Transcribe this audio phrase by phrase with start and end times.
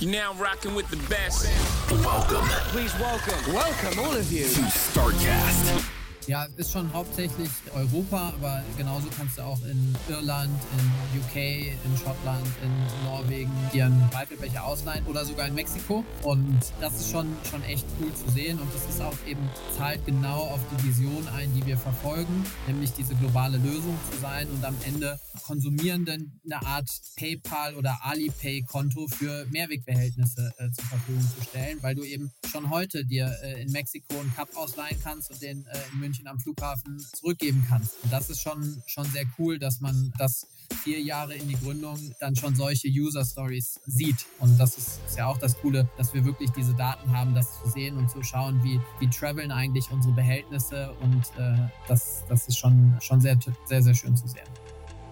[0.00, 1.48] You now rocking with the best.
[1.90, 3.52] Welcome Please welcome.
[3.52, 4.44] Welcome all of you.
[4.44, 5.97] to StarCast.
[6.28, 11.36] Ja, ist schon hauptsächlich Europa, aber genauso kannst du auch in Irland, in UK,
[11.82, 16.04] in Schottland, in Norwegen dir einen Weifelbecher ausleihen oder sogar in Mexiko.
[16.24, 19.40] Und das ist schon, schon echt cool zu sehen und das ist auch eben
[19.78, 24.48] zahlt genau auf die Vision ein, die wir verfolgen, nämlich diese globale Lösung zu sein
[24.50, 31.42] und am Ende Konsumierenden eine Art PayPal oder Alipay-Konto für Mehrwegbehältnisse äh, zur Verfügung zu
[31.42, 35.40] stellen, weil du eben schon heute dir äh, in Mexiko einen Cup ausleihen kannst und
[35.40, 38.02] den äh, in München am Flughafen zurückgeben kannst.
[38.02, 40.46] Und das ist schon, schon sehr cool, dass man das
[40.82, 44.26] vier Jahre in die Gründung dann schon solche User Stories sieht.
[44.38, 47.62] Und das ist, ist ja auch das Coole, dass wir wirklich diese Daten haben, das
[47.62, 50.92] zu sehen und zu schauen, wie, wie traveln eigentlich unsere Behältnisse.
[51.00, 54.48] Und äh, das, das ist schon, schon sehr, sehr, sehr schön zu sehen.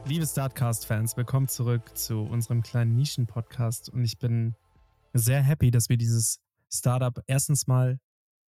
[0.07, 3.88] Liebe Startcast-Fans, willkommen zurück zu unserem kleinen Nischen-Podcast.
[3.88, 4.54] Und ich bin
[5.12, 6.41] sehr happy, dass wir dieses
[6.73, 7.98] Startup erstens mal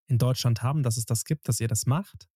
[0.06, 2.28] in Deutschland haben, dass es das gibt, dass ihr das macht.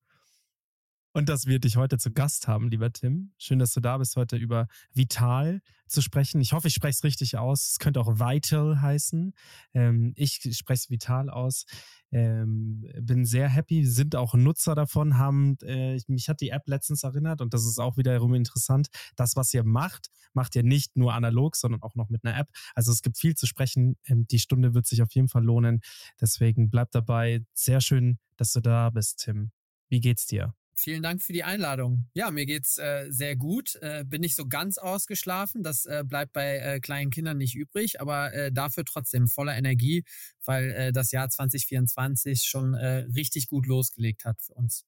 [1.12, 3.32] Und dass wir dich heute zu Gast haben, lieber Tim.
[3.36, 6.40] Schön, dass du da bist, heute über Vital zu sprechen.
[6.40, 7.70] Ich hoffe, ich spreche es richtig aus.
[7.70, 9.34] Es könnte auch Vital heißen.
[9.74, 11.64] Ähm, ich spreche es Vital aus.
[12.12, 17.02] Ähm, bin sehr happy, sind auch Nutzer davon, haben, äh, mich hat die App letztens
[17.02, 18.88] erinnert und das ist auch wiederum interessant.
[19.16, 22.48] Das, was ihr macht, macht ihr nicht nur analog, sondern auch noch mit einer App.
[22.74, 23.96] Also es gibt viel zu sprechen.
[24.04, 25.80] Ähm, die Stunde wird sich auf jeden Fall lohnen.
[26.20, 27.44] Deswegen bleibt dabei.
[27.52, 29.50] Sehr schön, dass du da bist, Tim.
[29.88, 30.54] Wie geht's dir?
[30.80, 32.06] Vielen Dank für die Einladung.
[32.14, 33.74] Ja, mir geht's äh, sehr gut.
[33.82, 35.62] Äh, bin nicht so ganz ausgeschlafen.
[35.62, 40.04] Das äh, bleibt bei äh, kleinen Kindern nicht übrig, aber äh, dafür trotzdem voller Energie,
[40.46, 44.86] weil äh, das Jahr 2024 schon äh, richtig gut losgelegt hat für uns.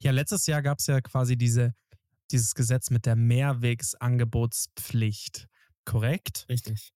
[0.00, 1.76] Ja, letztes Jahr gab es ja quasi diese,
[2.32, 5.46] dieses Gesetz mit der Mehrwegsangebotspflicht.
[5.84, 6.46] Korrekt?
[6.48, 6.92] Richtig.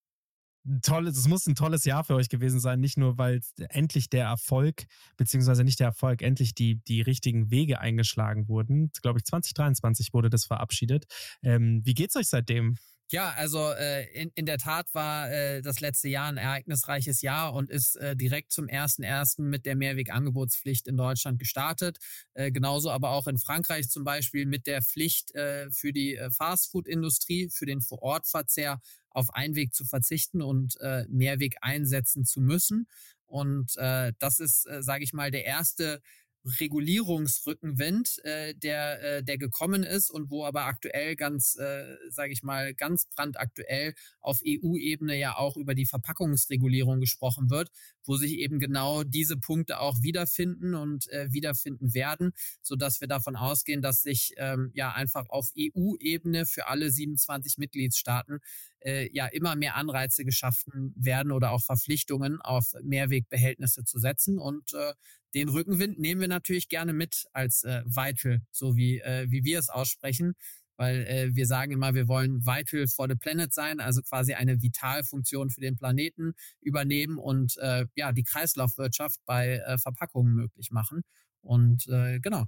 [0.82, 4.26] Tolles, es muss ein tolles Jahr für euch gewesen sein, nicht nur, weil endlich der
[4.26, 4.84] Erfolg,
[5.16, 8.90] beziehungsweise nicht der Erfolg, endlich die, die richtigen Wege eingeschlagen wurden.
[9.02, 11.04] Glaube ich, 2023 wurde das verabschiedet.
[11.42, 12.76] Ähm, wie geht's euch seitdem?
[13.10, 17.52] Ja, also äh, in, in der Tat war äh, das letzte Jahr ein ereignisreiches Jahr
[17.52, 21.98] und ist äh, direkt zum ersten ersten mit der Mehrwegangebotspflicht in Deutschland gestartet.
[22.32, 26.30] Äh, genauso aber auch in Frankreich zum Beispiel mit der Pflicht äh, für die äh,
[26.30, 28.80] Fastfood-Industrie, für den Vorortverzehr
[29.14, 32.86] auf Einweg zu verzichten und äh, Mehrweg einsetzen zu müssen.
[33.26, 36.02] Und äh, das ist, äh, sage ich mal, der erste
[36.44, 42.42] Regulierungsrückenwind, äh, der, äh, der gekommen ist und wo aber aktuell ganz, äh, sage ich
[42.42, 47.70] mal, ganz brandaktuell auf EU-Ebene ja auch über die Verpackungsregulierung gesprochen wird,
[48.04, 53.08] wo sich eben genau diese Punkte auch wiederfinden und äh, wiederfinden werden, so dass wir
[53.08, 58.40] davon ausgehen, dass sich ähm, ja einfach auf EU-Ebene für alle 27 Mitgliedstaaten
[58.84, 64.72] äh, ja immer mehr Anreize geschaffen werden oder auch Verpflichtungen auf Mehrwegbehältnisse zu setzen und
[64.74, 64.92] äh,
[65.34, 69.58] den Rückenwind nehmen wir natürlich gerne mit als äh, Vital, so wie, äh, wie wir
[69.58, 70.34] es aussprechen,
[70.76, 74.62] weil äh, wir sagen immer, wir wollen Vital for the Planet sein, also quasi eine
[74.62, 81.02] Vitalfunktion für den Planeten übernehmen und äh, ja die Kreislaufwirtschaft bei äh, Verpackungen möglich machen.
[81.42, 82.46] Und äh, genau.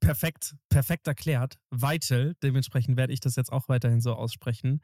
[0.00, 1.58] Perfekt, perfekt erklärt.
[1.70, 4.80] Vital, dementsprechend werde ich das jetzt auch weiterhin so aussprechen.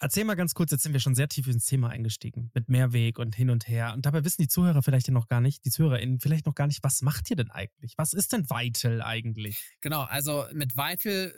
[0.00, 3.18] Erzähl mal ganz kurz, jetzt sind wir schon sehr tief ins Thema eingestiegen, mit Mehrweg
[3.18, 3.92] und hin und her.
[3.94, 6.68] Und dabei wissen die Zuhörer vielleicht ja noch gar nicht, die ZuhörerInnen vielleicht noch gar
[6.68, 7.94] nicht, was macht ihr denn eigentlich?
[7.96, 9.76] Was ist denn Vital eigentlich?
[9.80, 11.34] Genau, also mit Vital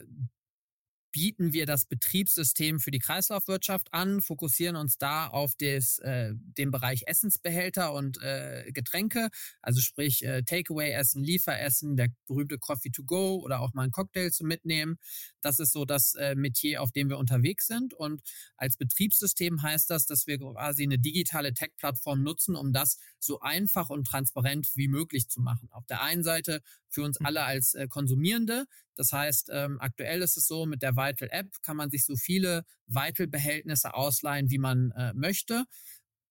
[1.12, 6.70] bieten wir das Betriebssystem für die Kreislaufwirtschaft an, fokussieren uns da auf des, äh, den
[6.70, 9.28] Bereich Essensbehälter und äh, Getränke,
[9.60, 14.30] also sprich äh, Takeaway-Essen, Lieferessen, der berühmte Coffee to go oder auch mal ein Cocktail
[14.30, 14.98] zu mitnehmen.
[15.40, 17.94] Das ist so das äh, Metier, auf dem wir unterwegs sind.
[17.94, 18.22] Und
[18.56, 23.90] als Betriebssystem heißt das, dass wir quasi eine digitale Tech-Plattform nutzen, um das so einfach
[23.90, 25.68] und transparent wie möglich zu machen.
[25.72, 28.66] Auf der einen Seite für uns alle als äh, Konsumierende.
[28.96, 32.16] Das heißt, ähm, aktuell ist es so, mit der Vital App kann man sich so
[32.16, 35.64] viele Vital-Behältnisse ausleihen, wie man äh, möchte,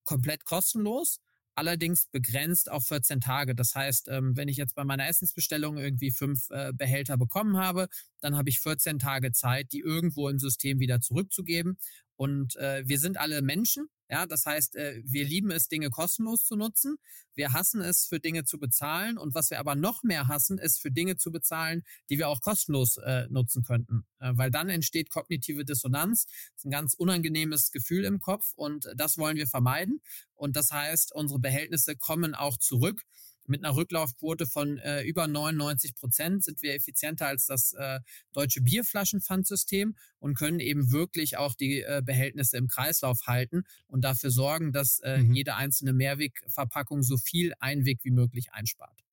[0.03, 1.19] komplett kostenlos
[1.59, 3.53] allerdings begrenzt auf 14 Tage.
[3.53, 7.89] Das heißt, ähm, wenn ich jetzt bei meiner Essensbestellung irgendwie fünf äh, Behälter bekommen habe,
[8.21, 11.77] dann habe ich 14 Tage Zeit, die irgendwo im System wieder zurückzugeben.
[12.19, 13.88] Und äh, wir sind alle Menschen.
[14.10, 16.98] Ja, das heißt, äh, wir lieben es, Dinge kostenlos zu nutzen.
[17.33, 19.18] Wir hassen es, für Dinge zu bezahlen.
[19.18, 22.42] Und was wir aber noch mehr hassen, ist für Dinge zu bezahlen, die wir auch
[22.42, 24.06] kostenlos äh, nutzen könnten.
[24.19, 26.25] Äh, weil dann entsteht kognitive Dissonanz.
[26.25, 30.01] Das ist ein ganz unangenehmes Gefühl im Kopf und das wollen wir vermeiden.
[30.33, 33.06] Und das heißt, unsere Behältnisse kommen auch zurück
[33.49, 37.99] Mit einer Rücklaufquote von äh, über 99 Prozent sind wir effizienter als das äh,
[38.31, 44.29] deutsche Bierflaschenpfandsystem und können eben wirklich auch die äh, Behältnisse im Kreislauf halten und dafür
[44.29, 45.33] sorgen, dass äh, mhm.
[45.33, 49.03] jede einzelne Mehrwegverpackung so viel Einweg wie möglich einspart.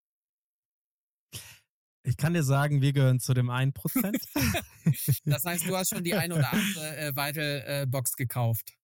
[2.02, 3.72] Ich kann dir sagen, wir gehören zu dem 1%.
[5.24, 8.74] das heißt, du hast schon die ein oder andere äh, Vital-Box äh, gekauft.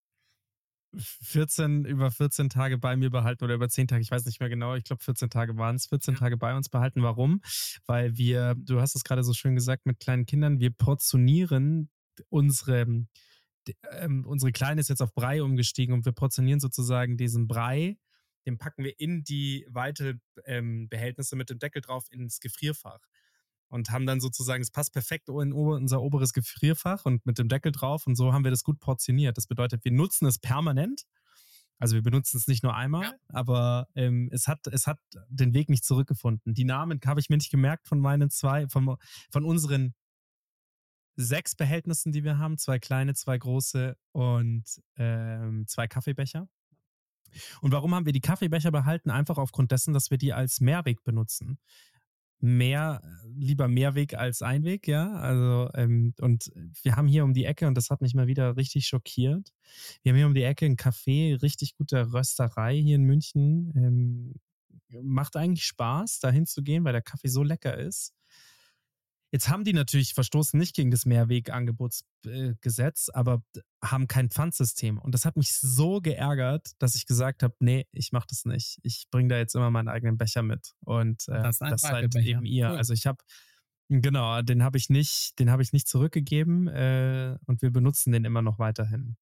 [0.97, 4.49] 14, über 14 Tage bei mir behalten oder über 10 Tage, ich weiß nicht mehr
[4.49, 6.21] genau, ich glaube 14 Tage waren es, 14 ja.
[6.21, 7.03] Tage bei uns behalten.
[7.03, 7.41] Warum?
[7.87, 11.91] Weil wir, du hast es gerade so schön gesagt, mit kleinen Kindern, wir portionieren
[12.29, 13.07] unsere,
[13.93, 17.97] ähm, unsere Kleine ist jetzt auf Brei umgestiegen und wir portionieren sozusagen diesen Brei,
[18.47, 23.01] den packen wir in die weite ähm, Behältnisse mit dem Deckel drauf ins Gefrierfach
[23.73, 27.73] und haben dann sozusagen, es passt perfekt in unser oberes Gefrierfach und mit dem Deckel
[27.73, 29.39] drauf und so haben wir das gut portioniert.
[29.39, 31.05] Das bedeutet, wir nutzen es permanent.
[31.79, 33.15] Also wir benutzen es nicht nur einmal, ja.
[33.29, 36.53] aber ähm, es, hat, es hat den Weg nicht zurückgefunden.
[36.53, 38.97] Die Namen habe ich mir nicht gemerkt von meinen zwei, von,
[39.31, 39.95] von unseren
[41.17, 42.59] sechs Behältnissen, die wir haben.
[42.59, 44.65] Zwei kleine, zwei große und
[44.97, 46.47] ähm, zwei Kaffeebecher.
[47.63, 49.11] Und warum haben wir die Kaffeebecher behalten?
[49.11, 51.59] Einfach aufgrund dessen, dass wir die als Mehrweg benutzen
[52.43, 53.03] mehr,
[53.37, 55.13] lieber Mehrweg als Einweg, ja.
[55.15, 56.51] Also, ähm, und
[56.83, 59.53] wir haben hier um die Ecke, und das hat mich mal wieder richtig schockiert,
[60.03, 63.73] wir haben hier um die Ecke ein Café, richtig gute Rösterei hier in München.
[63.77, 64.35] Ähm,
[65.03, 68.13] macht eigentlich Spaß, da hinzugehen, weil der Kaffee so lecker ist.
[69.33, 73.43] Jetzt haben die natürlich verstoßen nicht gegen das Mehrwegangebotsgesetz, aber
[73.83, 74.99] haben kein Pfandsystem.
[74.99, 78.79] Und das hat mich so geärgert, dass ich gesagt habe, nee, ich mache das nicht.
[78.83, 80.73] Ich bringe da jetzt immer meinen eigenen Becher mit.
[80.85, 82.69] Und äh, das, das seid eben ihr.
[82.69, 82.77] Cool.
[82.77, 83.19] Also ich habe
[83.89, 88.25] Genau, den habe ich nicht, den habe ich nicht zurückgegeben äh, und wir benutzen den
[88.25, 89.17] immer noch weiterhin.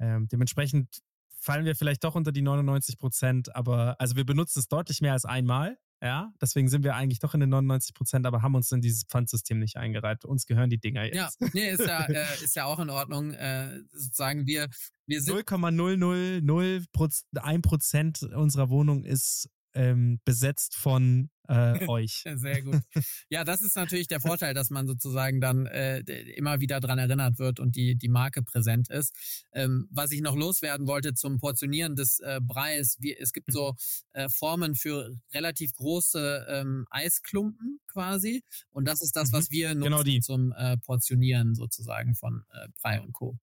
[0.00, 1.02] Ähm, dementsprechend
[1.38, 5.12] fallen wir vielleicht doch unter die 99 Prozent, aber also wir benutzen es deutlich mehr
[5.12, 5.78] als einmal.
[6.00, 9.02] Ja, deswegen sind wir eigentlich doch in den 99 Prozent, aber haben uns in dieses
[9.04, 10.24] Pfandsystem nicht eingereiht.
[10.24, 11.40] Uns gehören die Dinger jetzt.
[11.40, 13.32] Ja, nee, ist ja, äh, ist ja auch in Ordnung.
[13.32, 14.68] Äh, sozusagen wir,
[15.06, 15.34] wir sind.
[15.34, 22.24] 0,001 Prozent unserer Wohnung ist ähm, besetzt von äh, euch.
[22.34, 22.80] Sehr gut.
[23.28, 26.00] Ja, das ist natürlich der Vorteil, dass man sozusagen dann äh,
[26.36, 29.14] immer wieder dran erinnert wird und die, die Marke präsent ist.
[29.52, 33.74] Ähm, was ich noch loswerden wollte zum Portionieren des äh, Breis, wie, es gibt so
[34.12, 39.54] äh, Formen für relativ große ähm, Eisklumpen quasi und das ist das, was mhm.
[39.54, 43.38] wir genau nutzen genau zum äh, Portionieren sozusagen von äh, Brei und Co.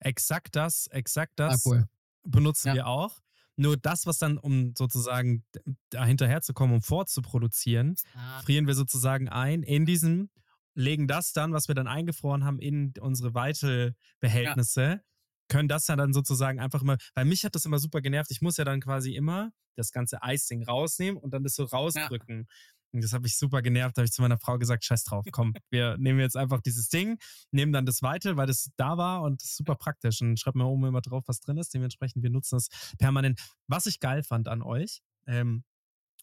[0.00, 1.88] Exakt das, exakt das ah, cool.
[2.24, 2.74] benutzen ja.
[2.74, 3.20] wir auch.
[3.60, 5.44] Nur das, was dann, um sozusagen
[5.90, 8.40] da hinterherzukommen, um vorzuproduzieren, ah.
[8.40, 10.30] frieren wir sozusagen ein in diesem,
[10.74, 14.82] legen das dann, was wir dann eingefroren haben, in unsere Weitelbehältnisse.
[14.82, 15.00] Ja.
[15.48, 18.30] Können das dann sozusagen einfach immer, weil mich hat das immer super genervt.
[18.30, 22.46] Ich muss ja dann quasi immer das ganze Eisding rausnehmen und dann das so rausdrücken.
[22.48, 22.54] Ja.
[22.92, 23.96] Und das habe ich super genervt.
[23.96, 26.88] Da habe ich zu meiner Frau gesagt, scheiß drauf, komm, wir nehmen jetzt einfach dieses
[26.88, 27.18] Ding,
[27.50, 30.20] nehmen dann das weiter, weil das da war und das ist super praktisch.
[30.20, 31.74] Und schreibt mir oben immer drauf, was drin ist.
[31.74, 33.40] Dementsprechend, wir nutzen das permanent.
[33.66, 35.64] Was ich geil fand an euch, ähm,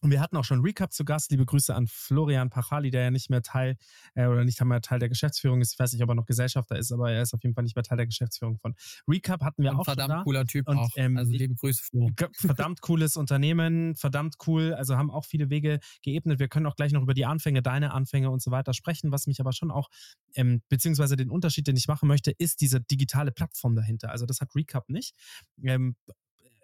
[0.00, 1.30] und wir hatten auch schon Recap zu Gast.
[1.30, 3.76] Liebe Grüße an Florian Pachali, der ja nicht mehr Teil
[4.14, 5.72] äh, oder nicht mehr Teil der Geschäftsführung ist.
[5.72, 7.76] Ich weiß nicht, ob er noch Gesellschafter ist, aber er ist auf jeden Fall nicht
[7.76, 8.74] mehr Teil der Geschäftsführung von
[9.08, 9.42] Recap.
[9.42, 10.24] Hatten wir und auch verdammt schon da.
[10.24, 10.90] cooler Typ und, auch.
[10.96, 12.10] Ähm, also liebe Grüße, Flo.
[12.36, 14.74] Verdammt cooles Unternehmen, verdammt cool.
[14.74, 16.38] Also haben auch viele Wege geebnet.
[16.38, 19.12] Wir können auch gleich noch über die Anfänge, deine Anfänge und so weiter sprechen.
[19.12, 19.88] Was mich aber schon auch,
[20.34, 24.10] ähm, beziehungsweise den Unterschied, den ich machen möchte, ist diese digitale Plattform dahinter.
[24.10, 25.14] Also das hat Recap nicht.
[25.62, 25.96] Ähm,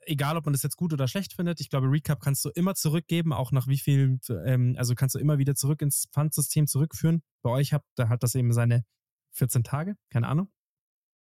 [0.06, 2.75] egal ob man das jetzt gut oder schlecht findet, ich glaube, Recap kannst du immer
[2.75, 7.23] zurückgeben, auch nach wie viel, ähm, also kannst du immer wieder zurück ins Pfandsystem zurückführen.
[7.42, 8.84] Bei euch habt, da hat das eben seine
[9.32, 10.49] 14 Tage, keine Ahnung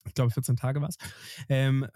[0.06, 0.96] ich glaube 14 Tage war es.
[1.48, 1.86] Ähm,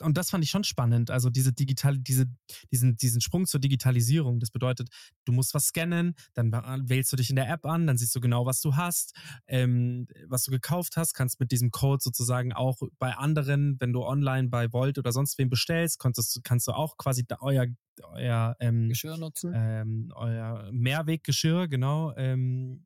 [0.00, 1.10] und das fand ich schon spannend.
[1.10, 2.26] Also diese digital, diese,
[2.70, 4.40] diesen, diesen Sprung zur Digitalisierung.
[4.40, 4.88] Das bedeutet,
[5.24, 6.52] du musst was scannen, dann
[6.88, 9.14] wählst du dich in der App an, dann siehst du genau, was du hast,
[9.46, 14.04] ähm, was du gekauft hast, kannst mit diesem Code sozusagen auch bei anderen, wenn du
[14.04, 17.66] online bei Volt oder sonst wem bestellst, kannst, kannst du auch quasi euer
[18.02, 19.52] euer ähm, Geschirr nutzen.
[19.54, 22.84] Ähm, euer Mehrweggeschirr, genau, ähm,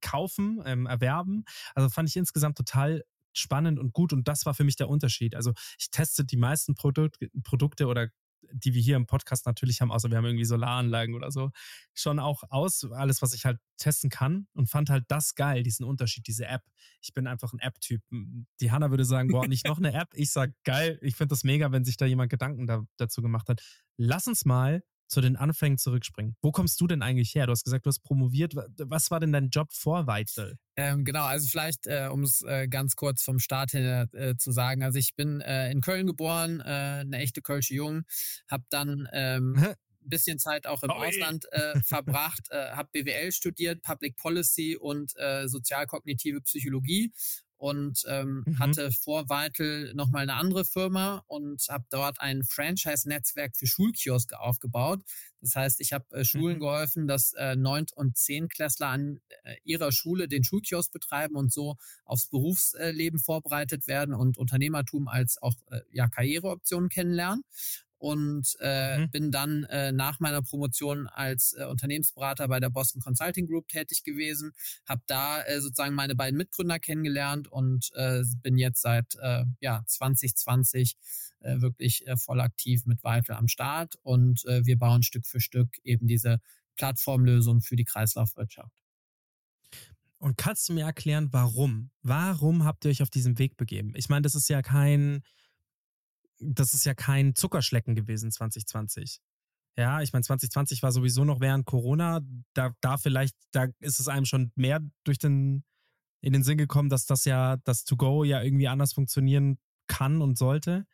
[0.00, 1.44] kaufen, ähm, erwerben.
[1.74, 5.34] Also fand ich insgesamt total spannend und gut und das war für mich der Unterschied.
[5.34, 8.08] Also ich teste die meisten Produk Produkte oder
[8.52, 11.50] die wir hier im Podcast natürlich haben, außer wir haben irgendwie Solaranlagen oder so,
[11.94, 15.84] schon auch aus, alles, was ich halt testen kann und fand halt das geil, diesen
[15.84, 16.62] Unterschied, diese App.
[17.00, 18.02] Ich bin einfach ein App-Typ.
[18.60, 20.08] Die Hanna würde sagen, boah, nicht noch eine App.
[20.14, 23.48] Ich sag geil, ich finde das mega, wenn sich da jemand Gedanken da, dazu gemacht
[23.48, 23.62] hat.
[23.96, 26.36] Lass uns mal zu den Anfängen zurückspringen.
[26.40, 27.46] Wo kommst du denn eigentlich her?
[27.46, 28.54] Du hast gesagt, du hast promoviert.
[28.78, 30.56] Was war denn dein Job vor Weizel?
[30.76, 34.52] Ähm, genau, also vielleicht, äh, um es äh, ganz kurz vom Start her äh, zu
[34.52, 34.84] sagen.
[34.84, 38.04] Also ich bin äh, in Köln geboren, äh, eine echte Kölsche Jung,
[38.48, 39.54] habe dann ähm,
[40.00, 45.12] bisschen Zeit auch im oh, Ausland äh, verbracht, äh, habe BWL studiert, Public Policy und
[45.16, 47.12] äh, sozialkognitive Psychologie
[47.60, 48.58] und ähm, mhm.
[48.58, 55.02] hatte vor Weitel nochmal eine andere Firma und habe dort ein Franchise-Netzwerk für Schulkioske aufgebaut.
[55.42, 56.60] Das heißt, ich habe äh, Schulen mhm.
[56.60, 61.76] geholfen, dass äh, Neunt- und Zehntklässler an äh, ihrer Schule den Schulkiosk betreiben und so
[62.06, 67.44] aufs Berufsleben vorbereitet werden und Unternehmertum als auch äh, ja, Karriereoptionen kennenlernen
[68.00, 69.10] und äh, mhm.
[69.10, 74.02] bin dann äh, nach meiner Promotion als äh, Unternehmensberater bei der Boston Consulting Group tätig
[74.02, 74.52] gewesen,
[74.88, 79.82] habe da äh, sozusagen meine beiden Mitgründer kennengelernt und äh, bin jetzt seit äh, ja
[79.86, 80.96] 2020
[81.40, 85.40] äh, wirklich äh, voll aktiv mit Vital am Start und äh, wir bauen Stück für
[85.40, 86.40] Stück eben diese
[86.76, 88.82] Plattformlösung für die Kreislaufwirtschaft.
[90.16, 91.90] Und kannst du mir erklären, warum?
[92.02, 93.92] Warum habt ihr euch auf diesen Weg begeben?
[93.94, 95.22] Ich meine, das ist ja kein
[96.40, 99.20] das ist ja kein Zuckerschlecken gewesen 2020.
[99.76, 102.20] Ja, ich meine, 2020 war sowieso noch während Corona.
[102.54, 105.64] Da, da vielleicht, da ist es einem schon mehr durch den,
[106.20, 110.36] in den Sinn gekommen, dass das ja, das To-Go ja irgendwie anders funktionieren kann und
[110.36, 110.86] sollte.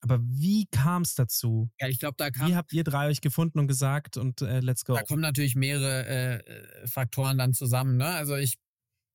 [0.00, 1.70] Aber wie kam es dazu?
[1.80, 2.48] Ja, ich glaube, da kam.
[2.48, 4.94] Wie habt ihr drei euch gefunden und gesagt und äh, let's go?
[4.94, 7.96] Da kommen natürlich mehrere äh, Faktoren dann zusammen.
[7.96, 8.06] Ne?
[8.06, 8.58] Also ich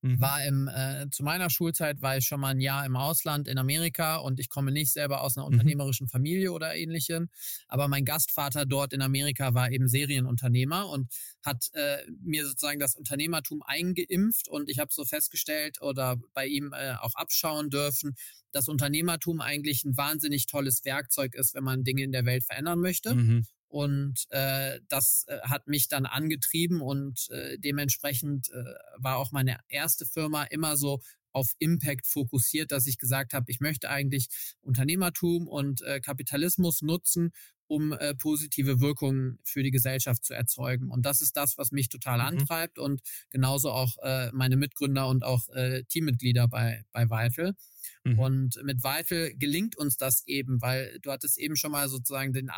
[0.04, 0.20] Mhm.
[0.20, 3.58] War im, äh, zu meiner Schulzeit war ich schon mal ein Jahr im Ausland in
[3.58, 5.54] Amerika und ich komme nicht selber aus einer mhm.
[5.54, 7.30] unternehmerischen Familie oder ähnlichem.
[7.70, 11.10] Aber mein Gastvater dort in Amerika war eben Serienunternehmer und
[11.46, 16.74] hat äh, mir sozusagen das Unternehmertum eingeimpft und ich habe so festgestellt oder bei ihm
[16.74, 18.16] äh, auch abschauen dürfen,
[18.52, 22.80] dass Unternehmertum eigentlich ein wahnsinnig tolles Werkzeug ist, wenn man Dinge in der Welt verändern
[22.80, 23.16] möchte.
[23.16, 23.46] Mhm.
[23.74, 28.66] Und äh, das äh, hat mich dann angetrieben und äh, dementsprechend äh,
[29.00, 31.02] war auch meine erste Firma immer so
[31.32, 34.28] auf Impact fokussiert, dass ich gesagt habe, ich möchte eigentlich
[34.62, 37.32] Unternehmertum und äh, Kapitalismus nutzen,
[37.66, 40.92] um äh, positive Wirkungen für die Gesellschaft zu erzeugen.
[40.92, 42.26] Und das ist das, was mich total mhm.
[42.26, 43.02] antreibt und
[43.32, 47.56] genauso auch äh, meine Mitgründer und auch äh, Teammitglieder bei, bei Vital.
[48.04, 48.20] Mhm.
[48.20, 52.52] Und mit Vital gelingt uns das eben, weil du hattest eben schon mal sozusagen den,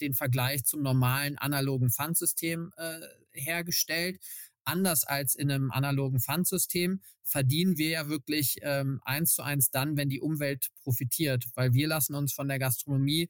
[0.00, 3.00] den Vergleich zum normalen analogen Pfandsystem äh,
[3.32, 4.20] hergestellt.
[4.64, 9.96] Anders als in einem analogen Pfandsystem verdienen wir ja wirklich ähm, eins zu eins dann,
[9.96, 13.28] wenn die Umwelt profitiert, weil wir lassen uns von der Gastronomie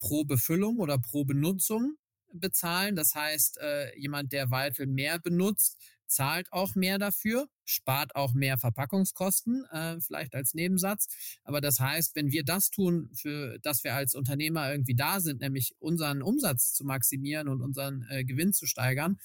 [0.00, 1.96] pro Befüllung oder pro Benutzung
[2.32, 2.96] bezahlen.
[2.96, 5.78] Das heißt, äh, jemand, der Weitel mehr benutzt,
[6.12, 11.08] zahlt auch mehr dafür, spart auch mehr Verpackungskosten, äh, vielleicht als Nebensatz.
[11.44, 15.40] Aber das heißt, wenn wir das tun, für dass wir als Unternehmer irgendwie da sind,
[15.40, 19.18] nämlich unseren Umsatz zu maximieren und unseren äh, Gewinn zu steigern,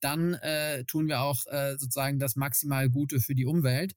[0.00, 3.94] dann äh, tun wir auch äh, sozusagen das maximal Gute für die Umwelt.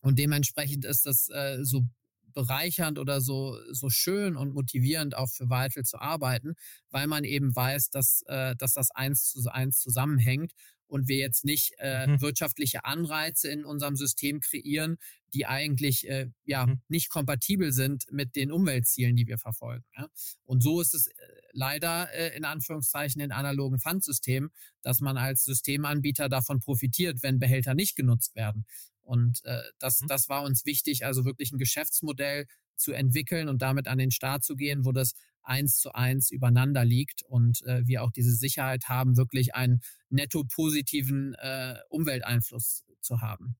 [0.00, 1.86] Und dementsprechend ist das äh, so
[2.34, 6.54] bereichernd oder so, so schön und motivierend auch für Vital zu arbeiten,
[6.90, 10.52] weil man eben weiß, dass, äh, dass das eins zu eins zusammenhängt
[10.86, 12.20] und wir jetzt nicht äh, mhm.
[12.20, 14.98] wirtschaftliche Anreize in unserem System kreieren,
[15.32, 16.80] die eigentlich äh, ja mhm.
[16.88, 19.84] nicht kompatibel sind mit den Umweltzielen, die wir verfolgen.
[19.96, 20.08] Ja?
[20.44, 21.12] Und so ist es äh,
[21.52, 24.50] leider äh, in Anführungszeichen in analogen Pfandsystemen,
[24.82, 28.66] dass man als Systemanbieter davon profitiert, wenn Behälter nicht genutzt werden.
[29.02, 30.06] Und äh, das, mhm.
[30.06, 34.44] das war uns wichtig, also wirklich ein Geschäftsmodell zu entwickeln und damit an den Start
[34.44, 38.88] zu gehen, wo das eins zu eins übereinander liegt und äh, wir auch diese Sicherheit
[38.88, 43.56] haben, wirklich einen netto positiven äh, Umwelteinfluss zu haben.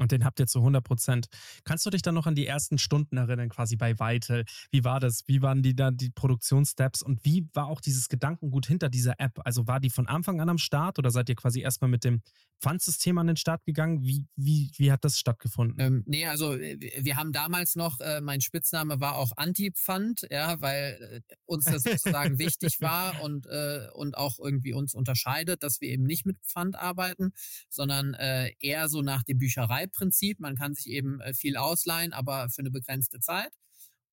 [0.00, 1.26] Und den habt ihr zu 100 Prozent.
[1.64, 4.44] Kannst du dich dann noch an die ersten Stunden erinnern, quasi bei Weitel?
[4.70, 5.24] Wie war das?
[5.26, 7.02] Wie waren die da, die Produktionssteps?
[7.02, 9.38] Und wie war auch dieses Gedankengut hinter dieser App?
[9.44, 12.22] Also war die von Anfang an am Start oder seid ihr quasi erstmal mit dem
[12.60, 14.02] Pfandsystem an den Start gegangen?
[14.02, 15.76] Wie, wie, wie hat das stattgefunden?
[15.78, 21.22] Ähm, nee, also wir haben damals noch, äh, mein Spitzname war auch Anti-Pfand, ja, weil
[21.30, 25.88] äh, uns das sozusagen wichtig war und, äh, und auch irgendwie uns unterscheidet, dass wir
[25.88, 27.32] eben nicht mit Pfand arbeiten,
[27.68, 30.40] sondern äh, eher so nach dem Büchereiprinzip.
[30.40, 33.50] Man kann sich eben äh, viel ausleihen, aber für eine begrenzte Zeit.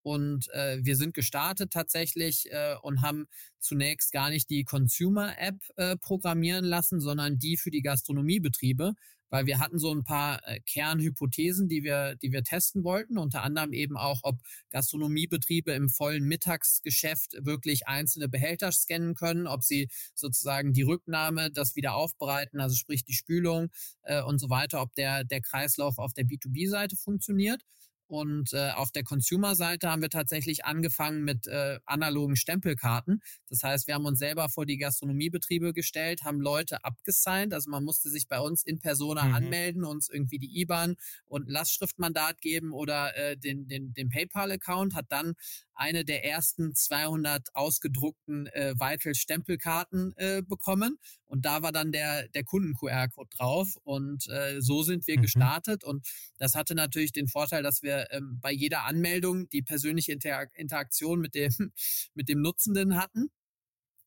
[0.08, 3.26] Und äh, wir sind gestartet tatsächlich äh, und haben
[3.60, 8.94] zunächst gar nicht die Consumer-App äh, programmieren lassen, sondern die für die Gastronomiebetriebe,
[9.30, 13.44] weil wir hatten so ein paar äh, Kernhypothesen, die wir, die wir testen wollten, unter
[13.44, 19.90] anderem eben auch, ob Gastronomiebetriebe im vollen Mittagsgeschäft wirklich einzelne Behälter scannen können, ob sie
[20.16, 23.72] sozusagen die Rücknahme, das wieder aufbereiten, also sprich die Spülung
[24.04, 27.62] äh, und so weiter, ob der, der Kreislauf auf der B2B-Seite funktioniert.
[28.08, 33.22] Und äh, auf der Consumer-Seite haben wir tatsächlich angefangen mit äh, analogen Stempelkarten.
[33.50, 37.54] Das heißt, wir haben uns selber vor die Gastronomiebetriebe gestellt, haben Leute abgesigned.
[37.54, 39.34] Also man musste sich bei uns in Persona mhm.
[39.36, 40.96] anmelden, uns irgendwie die IBAN
[41.26, 45.34] und Lastschriftmandat geben oder äh, den, den, den PayPal-Account, hat dann
[45.78, 50.98] eine der ersten 200 ausgedruckten äh, Vital-Stempelkarten äh, bekommen.
[51.26, 53.78] Und da war dann der, der Kunden-QR-Code drauf.
[53.84, 55.22] Und äh, so sind wir mhm.
[55.22, 55.84] gestartet.
[55.84, 56.06] Und
[56.38, 61.20] das hatte natürlich den Vorteil, dass wir ähm, bei jeder Anmeldung die persönliche Inter Interaktion
[61.20, 61.72] mit dem,
[62.14, 63.30] mit dem Nutzenden hatten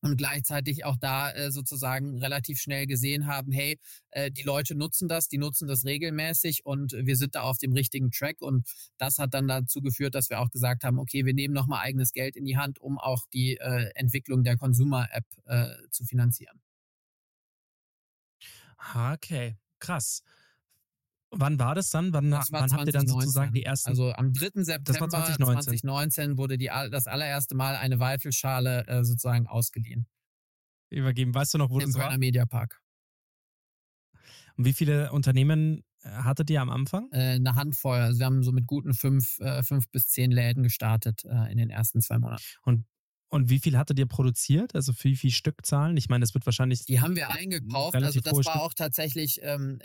[0.01, 3.79] und gleichzeitig auch da äh, sozusagen relativ schnell gesehen haben, hey,
[4.11, 7.73] äh, die Leute nutzen das, die nutzen das regelmäßig und wir sind da auf dem
[7.73, 8.67] richtigen Track und
[8.97, 12.13] das hat dann dazu geführt, dass wir auch gesagt haben, okay, wir nehmen nochmal eigenes
[12.13, 16.59] Geld in die Hand, um auch die äh, Entwicklung der Consumer-App äh, zu finanzieren.
[18.95, 20.23] Okay, krass.
[21.33, 22.13] Wann war das dann?
[22.13, 23.89] Wann, das wann habt ihr dann sozusagen die ersten?
[23.89, 24.63] Also am 3.
[24.63, 25.63] September 2019.
[25.77, 26.37] 2019.
[26.37, 30.07] wurde die, das allererste Mal eine Weifelschale äh, sozusagen ausgeliehen.
[30.89, 31.33] Übergeben.
[31.33, 32.13] Weißt du noch, wo Im das war?
[32.13, 32.81] Im Mediapark.
[34.57, 37.09] Und wie viele Unternehmen äh, hattet ihr am Anfang?
[37.11, 37.99] Äh, eine Handvoll.
[37.99, 41.57] Also wir haben so mit guten fünf, äh, fünf bis zehn Läden gestartet äh, in
[41.57, 42.43] den ersten zwei Monaten.
[42.63, 42.85] Und
[43.31, 44.75] und wie viel hattet ihr produziert?
[44.75, 45.95] Also für wie viel Stückzahlen?
[45.95, 46.83] Ich meine, das wird wahrscheinlich.
[46.85, 47.95] Die haben wir eingekauft.
[47.95, 48.55] Also das war Stück.
[48.55, 49.79] auch tatsächlich, ähm,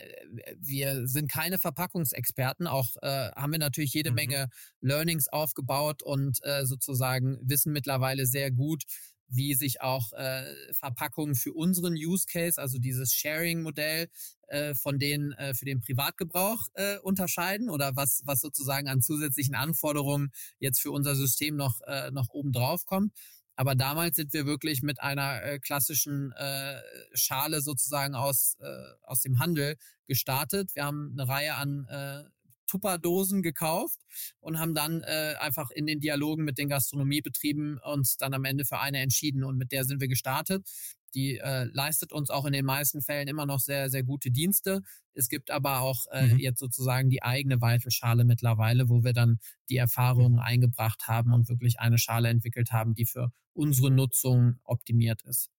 [0.58, 2.66] wir sind keine Verpackungsexperten.
[2.66, 4.16] Auch äh, haben wir natürlich jede mhm.
[4.16, 4.48] Menge
[4.80, 8.82] Learnings aufgebaut und äh, sozusagen wissen mittlerweile sehr gut,
[9.28, 14.08] wie sich auch äh, Verpackungen für unseren Use Case, also dieses Sharing-Modell,
[14.48, 19.54] äh, von denen äh, für den Privatgebrauch äh, unterscheiden oder was, was sozusagen an zusätzlichen
[19.54, 23.12] Anforderungen jetzt für unser System noch, äh, noch oben drauf kommt.
[23.56, 26.80] Aber damals sind wir wirklich mit einer äh, klassischen äh,
[27.14, 28.66] Schale sozusagen aus, äh,
[29.02, 30.74] aus dem Handel gestartet.
[30.74, 32.24] Wir haben eine Reihe an äh,
[32.66, 33.98] Tupperdosen gekauft
[34.40, 38.64] und haben dann äh, einfach in den Dialogen mit den Gastronomiebetrieben uns dann am Ende
[38.64, 40.66] für eine entschieden und mit der sind wir gestartet.
[41.14, 44.82] Die äh, leistet uns auch in den meisten Fällen immer noch sehr, sehr gute Dienste.
[45.14, 46.38] Es gibt aber auch äh, mhm.
[46.38, 49.38] jetzt sozusagen die eigene Weifelschale mittlerweile, wo wir dann
[49.70, 50.40] die Erfahrungen mhm.
[50.40, 55.50] eingebracht haben und wirklich eine Schale entwickelt haben, die für unsere Nutzung optimiert ist.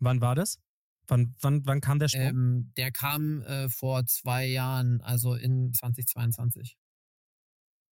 [0.00, 0.58] Wann war das?
[1.06, 2.22] Wann, wann, wann kam der Sprung?
[2.22, 6.76] Ähm, der kam äh, vor zwei Jahren, also in 2022.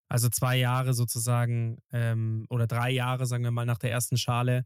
[0.08, 4.64] Also zwei Jahre sozusagen ähm, oder drei Jahre, sagen wir mal, nach der ersten Schale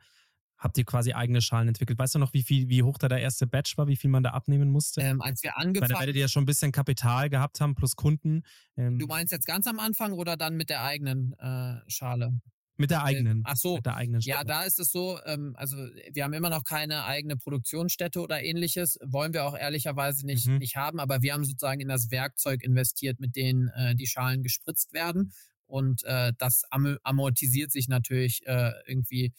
[0.60, 1.98] habt ihr quasi eigene Schalen entwickelt.
[1.98, 4.22] Weißt du noch, wie viel, wie hoch da der erste Batch war, wie viel man
[4.22, 5.00] da abnehmen musste?
[5.00, 7.74] Ähm, als wir angefangen Weil da werdet ihr ja schon ein bisschen Kapital gehabt haben
[7.74, 8.42] plus Kunden.
[8.76, 12.38] Ähm, du meinst jetzt ganz am Anfang oder dann mit der eigenen äh, Schale?
[12.76, 13.42] Mit der äh, eigenen.
[13.44, 13.76] Ach so.
[13.76, 14.38] Mit der eigenen Schale.
[14.38, 15.76] Ja, da ist es so, ähm, also
[16.12, 18.98] wir haben immer noch keine eigene Produktionsstätte oder ähnliches.
[19.02, 20.58] Wollen wir auch ehrlicherweise nicht, mhm.
[20.58, 24.42] nicht haben, aber wir haben sozusagen in das Werkzeug investiert, mit denen äh, die Schalen
[24.42, 25.32] gespritzt werden.
[25.66, 29.32] Und äh, das amortisiert sich natürlich äh, irgendwie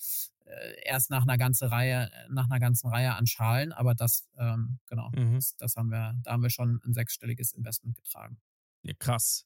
[0.84, 5.10] erst nach einer ganzen Reihe, nach einer ganzen Reihe an Schalen, aber das, ähm, genau,
[5.16, 5.36] mhm.
[5.36, 8.38] das, das, haben wir, da haben wir schon ein sechsstelliges Investment getragen.
[8.84, 9.46] Ja, krass.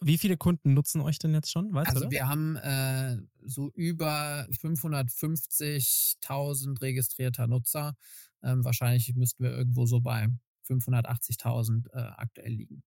[0.00, 1.72] Wie viele Kunden nutzen euch denn jetzt schon?
[1.72, 7.96] Weißt also du wir haben äh, so über 550.000 registrierter Nutzer.
[8.42, 10.28] Ähm, wahrscheinlich müssten wir irgendwo so bei
[10.68, 12.82] 580.000 äh, aktuell liegen.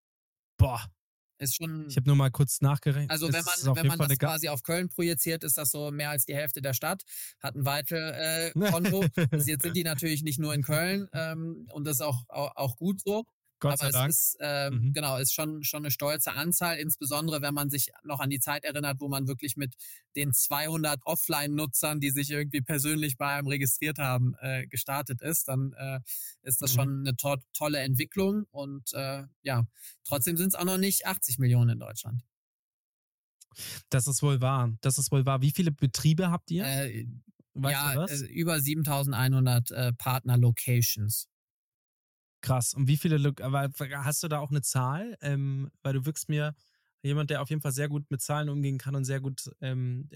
[0.57, 0.81] Boah,
[1.43, 1.87] ist schon.
[1.89, 3.11] Ich habe nur mal kurz nachgerechnet.
[3.11, 6.25] Also wenn man, wenn man das quasi auf Köln projiziert, ist das so mehr als
[6.25, 7.03] die Hälfte der Stadt.
[7.41, 9.03] Hat ein Weitel-Konto.
[9.03, 12.23] Äh, also jetzt sind die natürlich nicht nur in Köln ähm, und das ist auch,
[12.29, 13.25] auch, auch gut so.
[13.63, 14.09] Gott sei Aber Dank.
[14.09, 14.93] ist, äh, mhm.
[14.93, 18.65] genau, ist schon, schon eine stolze Anzahl, insbesondere wenn man sich noch an die Zeit
[18.65, 19.75] erinnert, wo man wirklich mit
[20.15, 25.47] den 200 Offline-Nutzern, die sich irgendwie persönlich bei einem registriert haben, äh, gestartet ist.
[25.47, 25.99] Dann äh,
[26.41, 26.75] ist das mhm.
[26.75, 29.65] schon eine to tolle Entwicklung und äh, ja,
[30.03, 32.21] trotzdem sind es auch noch nicht 80 Millionen in Deutschland.
[33.89, 34.73] Das ist wohl wahr.
[34.81, 35.41] Das ist wohl wahr.
[35.41, 36.65] Wie viele Betriebe habt ihr?
[36.65, 37.07] Äh,
[37.55, 41.29] ja, äh, über 7100 äh, Partner-Locations.
[42.43, 42.73] Krass.
[42.73, 43.69] Und wie viele, aber
[44.03, 45.17] hast du da auch eine Zahl?
[45.21, 46.53] Ähm, weil du wirkst mir
[47.01, 50.09] jemand, der auf jeden Fall sehr gut mit Zahlen umgehen kann und sehr gut, ähm,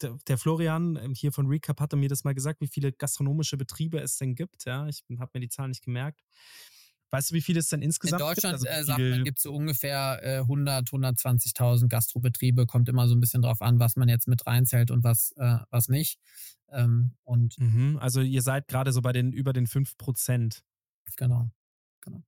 [0.00, 3.56] der, der, Florian ähm, hier von Recap hatte mir das mal gesagt, wie viele gastronomische
[3.56, 4.64] Betriebe es denn gibt.
[4.66, 6.22] Ja, ich habe mir die Zahlen nicht gemerkt.
[7.10, 8.44] Weißt du, wie viele es denn insgesamt gibt?
[8.44, 8.72] In Deutschland gibt?
[8.72, 12.66] Also äh, es so ungefähr äh, 100, 120.000 Gastrobetriebe.
[12.66, 15.58] Kommt immer so ein bisschen drauf an, was man jetzt mit reinzählt und was, äh,
[15.70, 16.20] was nicht.
[16.70, 20.62] Ähm, und mhm, also ihr seid gerade so bei den über den 5 Prozent.
[21.16, 21.50] Genau.
[22.04, 22.22] Genau.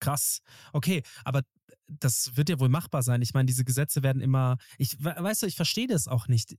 [0.00, 0.40] Krass.
[0.72, 1.42] Okay, aber
[1.86, 3.22] das wird ja wohl machbar sein.
[3.22, 4.56] Ich meine, diese Gesetze werden immer.
[4.78, 6.56] Ich weißt du, ich verstehe das auch nicht.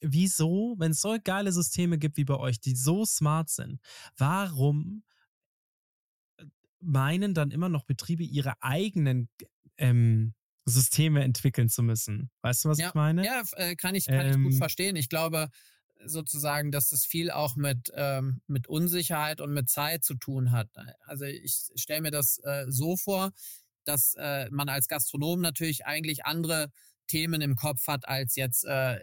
[0.00, 3.80] Wieso, wenn es so geile Systeme gibt wie bei euch, die so smart sind,
[4.16, 5.02] warum
[6.38, 6.44] äh,
[6.80, 9.28] meinen dann immer noch Betriebe ihre eigenen
[9.78, 10.34] ähm,
[10.66, 12.30] Systeme entwickeln zu müssen?
[12.42, 13.24] Weißt du, was ja, ich meine?
[13.24, 14.58] Ja, äh, kann ich, kann ähm, ich gut ähm.
[14.58, 14.96] verstehen.
[14.96, 15.48] Ich glaube,
[16.06, 20.68] sozusagen, dass es viel auch mit, ähm, mit Unsicherheit und mit Zeit zu tun hat.
[21.06, 23.32] Also ich stelle mir das äh, so vor,
[23.84, 26.70] dass äh, man als Gastronom natürlich eigentlich andere
[27.06, 28.98] Themen im Kopf hat als jetzt äh,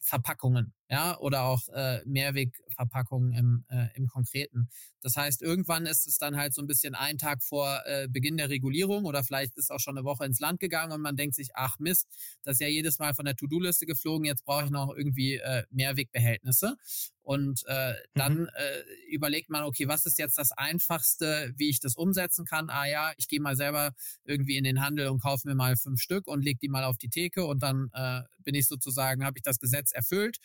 [0.00, 4.68] Verpackungen, ja, oder auch äh, Mehrwegverpackungen im, äh, im Konkreten.
[5.02, 8.36] Das heißt, irgendwann ist es dann halt so ein bisschen ein Tag vor äh, Beginn
[8.36, 11.36] der Regulierung oder vielleicht ist auch schon eine Woche ins Land gegangen und man denkt
[11.36, 12.08] sich, ach Mist,
[12.42, 15.62] das ist ja jedes Mal von der To-Do-Liste geflogen, jetzt brauche ich noch irgendwie äh,
[15.70, 16.76] Mehrwegbehältnisse.
[17.22, 18.48] Und äh, dann mhm.
[18.54, 22.70] äh, überlegt man, okay, was ist jetzt das Einfachste, wie ich das umsetzen kann?
[22.70, 23.92] Ah ja, ich gehe mal selber
[24.24, 26.98] irgendwie in den Handel und kaufe mir mal fünf Stück und leg die mal auf
[26.98, 30.38] die Theke und dann äh, bin ich sozusagen, habe ich das Gesetz erfüllt.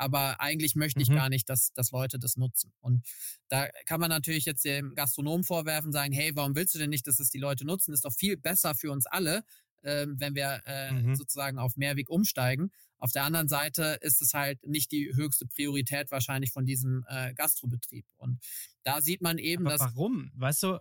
[0.00, 1.16] Aber eigentlich möchte ich mhm.
[1.16, 2.72] gar nicht, dass, dass Leute das nutzen.
[2.80, 3.06] Und
[3.48, 7.06] da kann man natürlich jetzt dem Gastronomen vorwerfen, sagen, hey, warum willst du denn nicht,
[7.06, 7.92] dass das die Leute nutzen?
[7.92, 9.44] ist doch viel besser für uns alle,
[9.82, 11.14] äh, wenn wir äh, mhm.
[11.16, 12.70] sozusagen auf Mehrweg umsteigen.
[12.96, 17.34] Auf der anderen Seite ist es halt nicht die höchste Priorität wahrscheinlich von diesem äh,
[17.34, 18.06] Gastrobetrieb.
[18.16, 18.40] Und
[18.84, 19.94] da sieht man eben, Aber dass.
[19.94, 20.32] Warum?
[20.34, 20.78] Weißt du,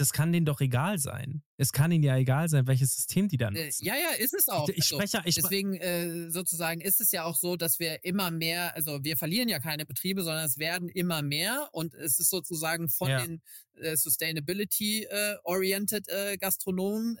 [0.00, 1.42] das kann denen doch egal sein.
[1.58, 3.68] Es kann ihnen ja egal sein, welches System die dann äh.
[3.68, 4.66] Äh, ja, ja, ist es auch.
[4.70, 8.02] Ich, ich also, spreche, ich deswegen äh, sozusagen ist es ja auch so, dass wir
[8.02, 12.18] immer mehr, also wir verlieren ja keine Betriebe, sondern es werden immer mehr und es
[12.18, 13.20] ist sozusagen von ja.
[13.20, 13.42] den
[13.74, 17.18] äh, Sustainability-oriented äh, Gastronomen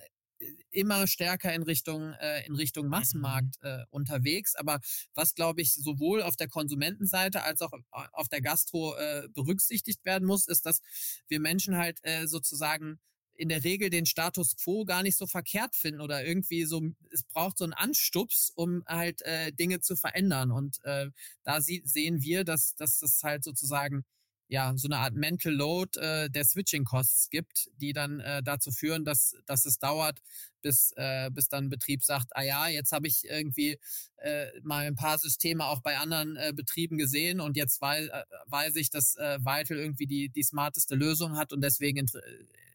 [0.70, 2.90] immer stärker in Richtung äh, in Richtung mhm.
[2.90, 4.54] Massenmarkt äh, unterwegs.
[4.56, 4.80] Aber
[5.14, 10.26] was glaube ich sowohl auf der Konsumentenseite als auch auf der Gastro äh, berücksichtigt werden
[10.26, 10.80] muss, ist, dass
[11.28, 12.98] wir Menschen halt äh, sozusagen
[13.40, 17.22] in der Regel den Status quo gar nicht so verkehrt finden oder irgendwie so, es
[17.22, 20.50] braucht so einen Anstups, um halt äh, Dinge zu verändern.
[20.50, 21.06] Und äh,
[21.42, 24.04] da sie, sehen wir, dass, dass das halt sozusagen
[24.50, 28.72] ja, so eine Art Mental Load äh, der Switching Costs gibt, die dann äh, dazu
[28.72, 30.20] führen, dass, dass es dauert,
[30.60, 33.78] bis, äh, bis dann Betrieb sagt, ah ja, jetzt habe ich irgendwie
[34.16, 38.24] äh, mal ein paar Systeme auch bei anderen äh, Betrieben gesehen und jetzt weiß, äh,
[38.46, 42.10] weiß ich, dass äh, Vital irgendwie die, die smarteste Lösung hat und deswegen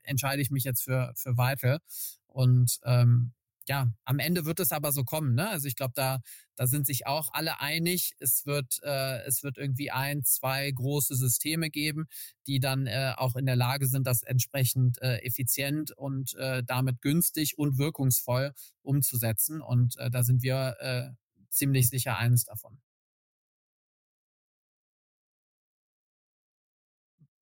[0.04, 1.80] entscheide ich mich jetzt für, für Vital.
[2.28, 3.34] Und ähm,
[3.68, 5.36] ja, am Ende wird es aber so kommen.
[5.36, 5.50] Ne?
[5.50, 6.22] Also ich glaube, da,
[6.56, 8.16] da sind sich auch alle einig.
[8.20, 12.06] Es wird, äh, es wird irgendwie ein, zwei große Systeme geben,
[12.48, 17.02] die dann äh, auch in der Lage sind, das entsprechend äh, effizient und äh, damit
[17.02, 19.62] günstig und wirkungsvoll umzusetzen.
[19.62, 21.10] Und äh, da sind wir äh,
[21.50, 22.80] ziemlich sicher eines davon.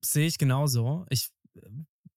[0.00, 1.06] Sehe ich genauso.
[1.10, 1.60] Ich äh,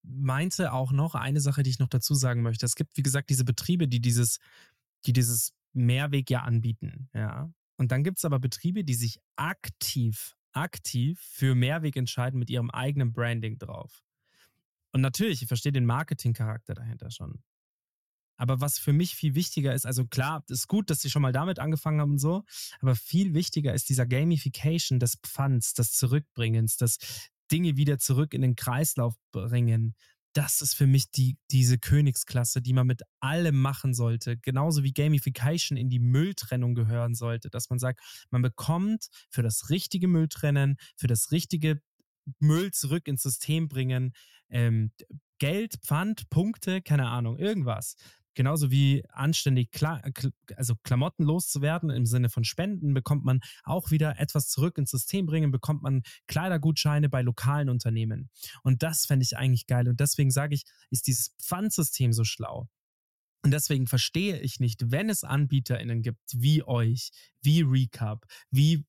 [0.08, 2.66] meinte auch noch eine Sache, die ich noch dazu sagen möchte.
[2.66, 4.38] Es gibt, wie gesagt, diese Betriebe, die dieses,
[5.06, 7.52] die dieses Mehrweg ja anbieten, ja.
[7.76, 12.70] Und dann gibt es aber Betriebe, die sich aktiv, aktiv für Mehrweg entscheiden mit ihrem
[12.70, 14.02] eigenen Branding drauf.
[14.92, 17.40] Und natürlich, ich verstehe den Marketingcharakter dahinter schon.
[18.36, 21.32] Aber was für mich viel wichtiger ist, also klar, ist gut, dass sie schon mal
[21.32, 22.44] damit angefangen haben und so,
[22.80, 26.98] aber viel wichtiger ist dieser Gamification des Pfands, des Zurückbringens, des
[27.50, 29.94] Dinge wieder zurück in den Kreislauf bringen.
[30.34, 34.36] Das ist für mich die, diese Königsklasse, die man mit allem machen sollte.
[34.36, 39.70] Genauso wie Gamification in die Mülltrennung gehören sollte, dass man sagt, man bekommt für das
[39.70, 41.80] richtige Mülltrennen, für das richtige
[42.40, 44.12] Müll zurück ins System bringen,
[44.50, 44.92] ähm,
[45.38, 47.94] Geld, Pfand, Punkte, keine Ahnung, irgendwas
[48.38, 50.00] genauso wie anständig Kla
[50.54, 55.26] also Klamotten loszuwerden im Sinne von Spenden, bekommt man auch wieder etwas zurück ins System
[55.26, 58.30] bringen, bekommt man Kleidergutscheine bei lokalen Unternehmen.
[58.62, 59.88] Und das fände ich eigentlich geil.
[59.88, 62.68] Und deswegen sage ich, ist dieses Pfandsystem so schlau.
[63.42, 67.10] Und deswegen verstehe ich nicht, wenn es AnbieterInnen gibt, wie euch,
[67.42, 68.86] wie Recap, wie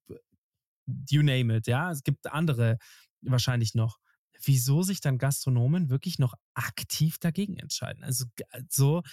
[1.10, 2.78] you name it, ja, es gibt andere
[3.22, 3.98] wahrscheinlich noch,
[4.42, 8.04] wieso sich dann Gastronomen wirklich noch aktiv dagegen entscheiden.
[8.04, 8.26] Also
[8.70, 9.04] so,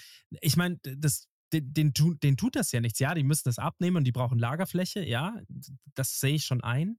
[0.41, 2.99] ich meine, das den, den, den, tut das ja nichts.
[2.99, 5.05] Ja, die müssen das abnehmen und die brauchen Lagerfläche.
[5.05, 5.41] Ja,
[5.95, 6.99] das sehe ich schon ein.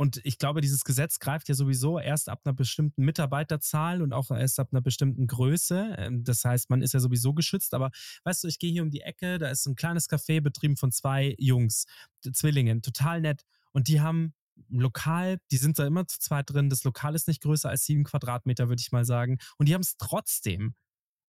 [0.00, 4.30] Und ich glaube, dieses Gesetz greift ja sowieso erst ab einer bestimmten Mitarbeiterzahl und auch
[4.30, 5.94] erst ab einer bestimmten Größe.
[5.98, 7.74] Ähm, das heißt, man ist ja sowieso geschützt.
[7.74, 7.90] Aber
[8.24, 10.90] weißt du, ich gehe hier um die Ecke, da ist ein kleines Café betrieben von
[10.90, 11.84] zwei Jungs,
[12.32, 13.44] Zwillingen, total nett.
[13.72, 14.32] Und die haben
[14.68, 16.70] Lokal, die sind da immer zu zweit drin.
[16.70, 19.38] Das Lokal ist nicht größer als sieben Quadratmeter, würde ich mal sagen.
[19.58, 20.74] Und die haben es trotzdem.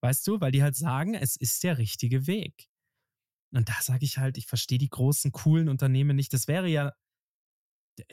[0.04, 2.68] Weißt du, weil die halt sagen, es ist der richtige Weg.
[3.54, 6.34] Und da sage ich halt, ich verstehe die großen, coolen Unternehmen nicht.
[6.34, 6.94] Das wäre ja,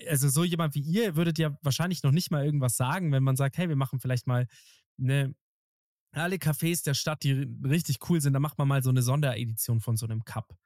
[0.08, 3.36] also so jemand wie ihr würdet ja wahrscheinlich noch nicht mal irgendwas sagen, wenn man
[3.36, 4.46] sagt, hey, wir machen vielleicht mal
[5.00, 5.34] eine,
[6.12, 7.32] alle Cafés der Stadt, die
[7.64, 10.56] richtig cool sind, da macht man mal so eine Sonderedition von so einem Cup.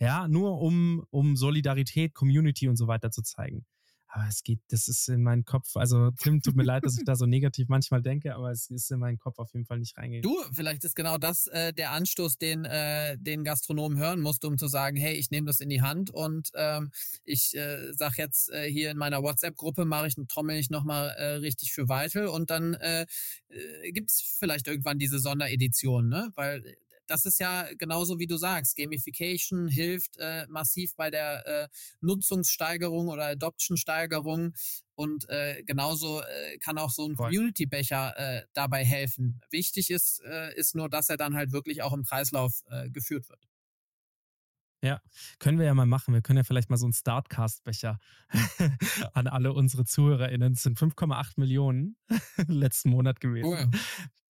[0.00, 3.66] Ja, nur um, um Solidarität, Community und so weiter zu zeigen.
[4.14, 5.74] Aber es geht, das ist in meinen Kopf.
[5.74, 8.90] Also, Tim, tut mir leid, dass ich da so negativ manchmal denke, aber es ist
[8.90, 10.22] in meinen Kopf auf jeden Fall nicht reingegangen.
[10.22, 14.58] Du, vielleicht ist genau das äh, der Anstoß, den äh, den Gastronomen hören musste, um
[14.58, 16.90] zu sagen, hey, ich nehme das in die Hand und ähm,
[17.24, 21.36] ich äh, sag jetzt äh, hier in meiner WhatsApp-Gruppe mache ich trommel ich nochmal äh,
[21.36, 23.06] richtig für Vital und dann äh,
[23.48, 26.30] äh, gibt es vielleicht irgendwann diese Sonderedition, ne?
[26.34, 26.62] Weil
[27.06, 31.68] das ist ja genauso wie du sagst, Gamification hilft äh, massiv bei der äh,
[32.00, 34.54] Nutzungssteigerung oder Adoption-Steigerung
[34.94, 39.40] und äh, genauso äh, kann auch so ein Community-Becher äh, dabei helfen.
[39.50, 43.28] Wichtig ist, äh, ist nur, dass er dann halt wirklich auch im Kreislauf äh, geführt
[43.28, 43.51] wird.
[44.82, 45.00] Ja,
[45.38, 46.12] können wir ja mal machen.
[46.12, 47.98] Wir können ja vielleicht mal so einen Startcast-Becher
[49.14, 50.54] an alle unsere ZuhörerInnen.
[50.54, 51.96] Es sind 5,8 Millionen
[52.48, 53.46] letzten Monat gewesen.
[53.46, 53.70] Oh ja.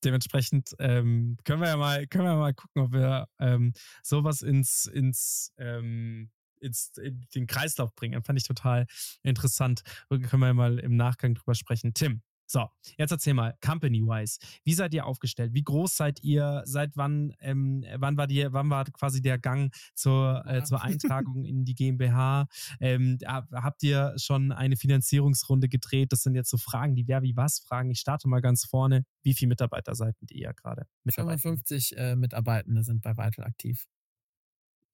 [0.05, 4.85] Dementsprechend ähm, können wir ja mal, können wir mal gucken, ob wir ähm, sowas ins,
[4.87, 6.31] ins ähm,
[6.63, 8.23] ins, in den Kreislauf bringen.
[8.23, 8.87] Fand ich total
[9.23, 9.83] interessant.
[10.09, 11.95] Da können wir mal im Nachgang drüber sprechen.
[11.95, 15.55] Tim, so, jetzt erzähl mal, company-wise, wie seid ihr aufgestellt?
[15.55, 16.63] Wie groß seid ihr?
[16.67, 21.45] Seit wann, ähm, wann war die, wann war quasi der Gang zur, äh, zur Eintragung
[21.45, 22.47] in die GmbH?
[22.79, 26.13] Ähm, habt ihr schon eine Finanzierungsrunde gedreht?
[26.13, 27.91] Das sind jetzt so Fragen, die wer wie was fragen.
[27.91, 29.07] Ich starte mal ganz vorne.
[29.23, 30.87] Wie viele Mitarbeiter seid ihr gerade?
[31.09, 33.87] 55 äh, Mitarbeitende sind bei Vital aktiv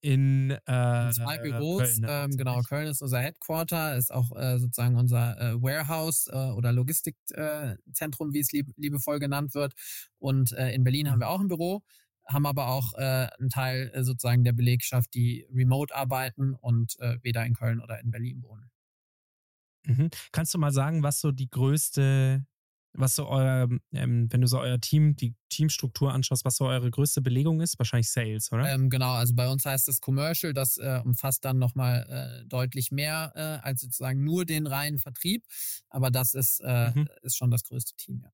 [0.00, 1.82] in, äh, zwei Büros.
[1.82, 6.36] Köln, ähm, genau, Köln ist unser Headquarter, ist auch äh, sozusagen unser äh, Warehouse äh,
[6.36, 9.74] oder Logistikzentrum, wie es lieb, liebevoll genannt wird.
[10.18, 11.82] Und äh, in Berlin haben wir auch ein Büro,
[12.26, 17.18] haben aber auch äh, einen Teil äh, sozusagen der Belegschaft, die remote arbeiten und äh,
[17.22, 18.70] weder in Köln oder in Berlin wohnen.
[19.84, 20.10] Mhm.
[20.32, 22.44] Kannst du mal sagen, was so die größte
[22.92, 26.90] was so euer, ähm, wenn du so euer Team, die Teamstruktur anschaust, was so eure
[26.90, 27.78] größte Belegung ist?
[27.78, 28.72] Wahrscheinlich Sales, oder?
[28.72, 32.90] Ähm, genau, also bei uns heißt es Commercial, das äh, umfasst dann nochmal äh, deutlich
[32.90, 35.44] mehr äh, als sozusagen nur den reinen Vertrieb.
[35.88, 37.08] Aber das ist, äh, mhm.
[37.22, 38.30] ist schon das größte Team, ja.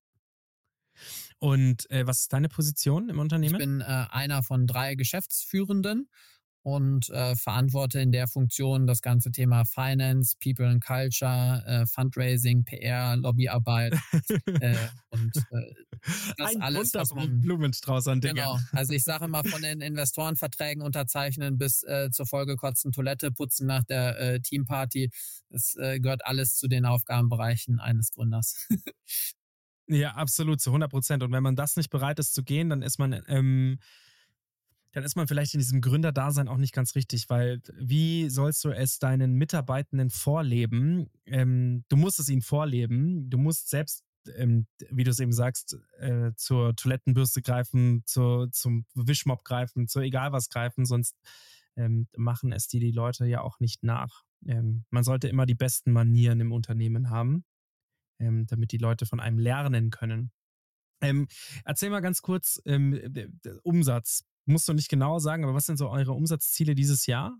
[1.39, 3.55] Und äh, was ist deine Position im Unternehmen?
[3.55, 6.09] Ich bin äh, einer von drei Geschäftsführenden
[6.65, 12.63] und äh, verantworte in der Funktion das ganze Thema Finance, People and Culture, äh, Fundraising,
[12.63, 13.93] PR, Lobbyarbeit
[14.61, 14.75] äh,
[15.11, 15.73] und äh,
[16.37, 18.37] das Ein alles, was man Blumenstrauß an Dingen.
[18.37, 18.57] Genau.
[18.71, 23.83] Also ich sage immer von den Investorenverträgen unterzeichnen bis äh, zur vollgekotzten Toilette putzen nach
[23.83, 25.11] der äh, Teamparty.
[25.49, 28.67] Das äh, gehört alles zu den Aufgabenbereichen eines Gründers.
[29.87, 31.21] ja, absolut zu 100 Prozent.
[31.21, 33.77] Und wenn man das nicht bereit ist zu gehen, dann ist man ähm,
[34.95, 38.69] dann ist man vielleicht in diesem Gründerdasein auch nicht ganz richtig, weil wie sollst du
[38.69, 41.09] es deinen Mitarbeitenden vorleben?
[41.25, 43.29] Ähm, du musst es ihnen vorleben.
[43.29, 44.05] Du musst selbst,
[44.37, 49.99] ähm, wie du es eben sagst, äh, zur Toilettenbürste greifen, zur, zum Wischmopp greifen, zu
[49.99, 51.17] egal was greifen, sonst
[51.75, 54.23] ähm, machen es die, die Leute ja auch nicht nach.
[54.47, 57.43] Ähm, man sollte immer die besten Manieren im Unternehmen haben,
[58.21, 60.31] ähm, damit die Leute von einem lernen können.
[61.01, 61.27] Ähm,
[61.65, 62.97] erzähl mal ganz kurz ähm,
[63.63, 67.37] Umsatz musst du nicht genau sagen, aber was sind so eure Umsatzziele dieses Jahr?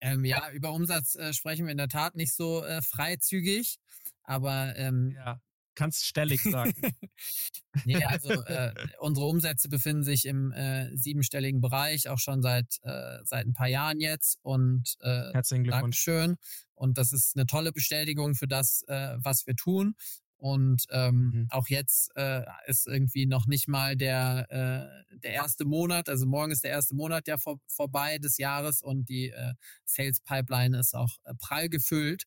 [0.00, 3.78] Ähm, ja, über Umsatz äh, sprechen wir in der Tat nicht so äh, freizügig,
[4.22, 5.40] aber ähm, ja,
[5.78, 6.74] kannst stellig sagen.
[7.84, 13.18] nee, also äh, unsere Umsätze befinden sich im äh, siebenstelligen Bereich, auch schon seit äh,
[13.24, 16.04] seit ein paar Jahren jetzt und äh, Herzlichen Glückwunsch.
[16.04, 16.36] Dankeschön.
[16.74, 19.94] Und das ist eine tolle Bestätigung für das, äh, was wir tun.
[20.38, 21.46] Und ähm, mhm.
[21.50, 26.52] auch jetzt äh, ist irgendwie noch nicht mal der, äh, der erste Monat, also morgen
[26.52, 30.94] ist der erste Monat ja vor, vorbei des Jahres und die äh, Sales Pipeline ist
[30.94, 32.24] auch äh, prall gefüllt.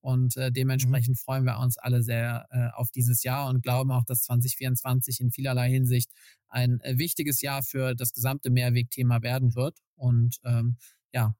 [0.00, 0.54] Und äh, mhm.
[0.54, 1.20] dementsprechend mhm.
[1.20, 5.30] freuen wir uns alle sehr äh, auf dieses Jahr und glauben auch, dass 2024 in
[5.30, 6.10] vielerlei Hinsicht
[6.48, 9.78] ein äh, wichtiges Jahr für das gesamte Mehrwegthema werden wird.
[9.94, 10.76] Und ähm,
[11.12, 11.36] ja,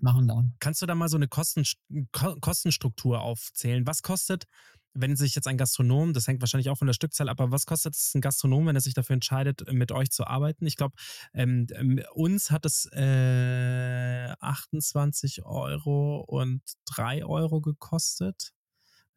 [0.00, 0.42] machen da.
[0.60, 1.64] Kannst du da mal so eine Kosten,
[2.12, 3.86] Kostenstruktur aufzählen?
[3.86, 4.46] Was kostet
[4.94, 7.66] wenn sich jetzt ein Gastronom, das hängt wahrscheinlich auch von der Stückzahl ab, aber was
[7.66, 10.66] kostet es ein Gastronom, wenn er sich dafür entscheidet, mit euch zu arbeiten?
[10.66, 10.94] Ich glaube,
[11.34, 18.52] ähm, ähm, uns hat es äh, 28 Euro und 3 Euro gekostet.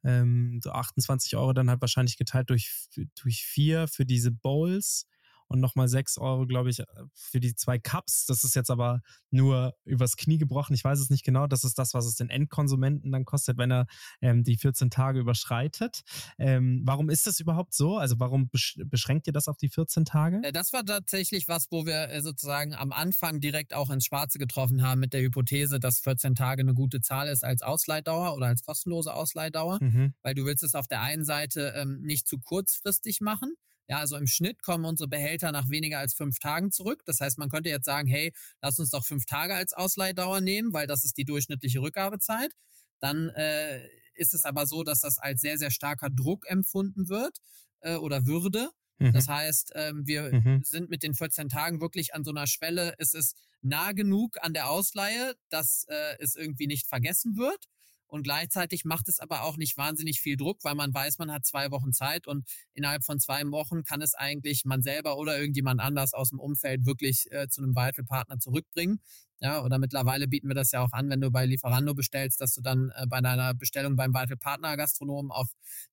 [0.04, 2.88] Ähm, so 28 Euro dann halt wahrscheinlich geteilt durch,
[3.22, 5.06] durch vier für diese Bowls
[5.52, 6.82] und nochmal 6 Euro, glaube ich,
[7.14, 8.26] für die zwei Cups.
[8.26, 10.74] Das ist jetzt aber nur übers Knie gebrochen.
[10.74, 11.46] Ich weiß es nicht genau.
[11.46, 13.86] Das ist das, was es den Endkonsumenten dann kostet, wenn er
[14.22, 16.02] ähm, die 14 Tage überschreitet.
[16.38, 17.98] Ähm, warum ist das überhaupt so?
[17.98, 20.40] Also warum beschränkt ihr das auf die 14 Tage?
[20.44, 24.40] Äh, das war tatsächlich was, wo wir äh, sozusagen am Anfang direkt auch ins Schwarze
[24.40, 28.48] getroffen haben mit der Hypothese, dass 14 Tage eine gute Zahl ist als Ausleihdauer oder
[28.48, 30.14] als kostenlose Ausleihdauer, mhm.
[30.24, 33.54] weil du willst es auf der einen Seite ähm, nicht zu kurzfristig machen.
[33.88, 37.02] Ja, also im Schnitt kommen unsere Behälter nach weniger als fünf Tagen zurück.
[37.06, 40.72] Das heißt, man könnte jetzt sagen, hey, lass uns doch fünf Tage als Ausleihdauer nehmen,
[40.74, 42.54] weil das ist die durchschnittliche Rückgabezeit.
[43.00, 47.38] Dann äh, ist es aber so, dass das als sehr, sehr starker Druck empfunden wird
[47.82, 48.70] äh, oder würde.
[49.00, 49.14] Mhm.
[49.14, 50.62] Das heißt, ähm, wir mhm.
[50.64, 52.94] sind mit den 14 Tagen wirklich an so einer Schwelle.
[53.00, 57.66] Es ist nah genug an der Ausleihe, dass äh, es irgendwie nicht vergessen wird.
[58.12, 61.46] Und gleichzeitig macht es aber auch nicht wahnsinnig viel Druck, weil man weiß, man hat
[61.46, 65.80] zwei Wochen Zeit und innerhalb von zwei Wochen kann es eigentlich man selber oder irgendjemand
[65.80, 69.00] anders aus dem Umfeld wirklich äh, zu einem Vital-Partner zurückbringen.
[69.40, 72.54] Ja, oder mittlerweile bieten wir das ja auch an, wenn du bei Lieferando bestellst, dass
[72.54, 75.48] du dann äh, bei deiner Bestellung beim Vital Partner Gastronom auch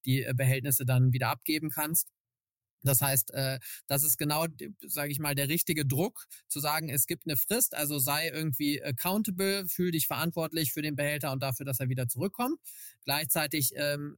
[0.05, 2.09] die äh, Behältnisse dann wieder abgeben kannst.
[2.83, 4.47] Das heißt, äh, das ist genau,
[4.87, 8.83] sage ich mal, der richtige Druck, zu sagen, es gibt eine Frist, also sei irgendwie
[8.83, 12.59] accountable, fühl dich verantwortlich für den Behälter und dafür, dass er wieder zurückkommt.
[13.05, 14.17] Gleichzeitig ähm,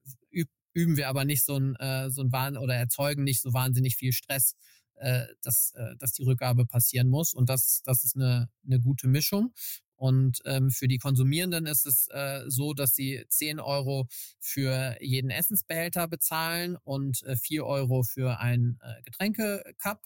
[0.75, 3.96] üben wir aber nicht so ein, äh, so ein Wahn oder erzeugen nicht so wahnsinnig
[3.96, 4.55] viel Stress,
[4.96, 7.33] äh, dass, äh, dass die Rückgabe passieren muss.
[7.33, 9.53] Und das, das ist eine, eine gute Mischung.
[10.01, 14.09] Und ähm, für die Konsumierenden ist es äh, so, dass sie 10 Euro
[14.39, 20.01] für jeden Essensbehälter bezahlen und äh, 4 Euro für ein äh, Getränkecup.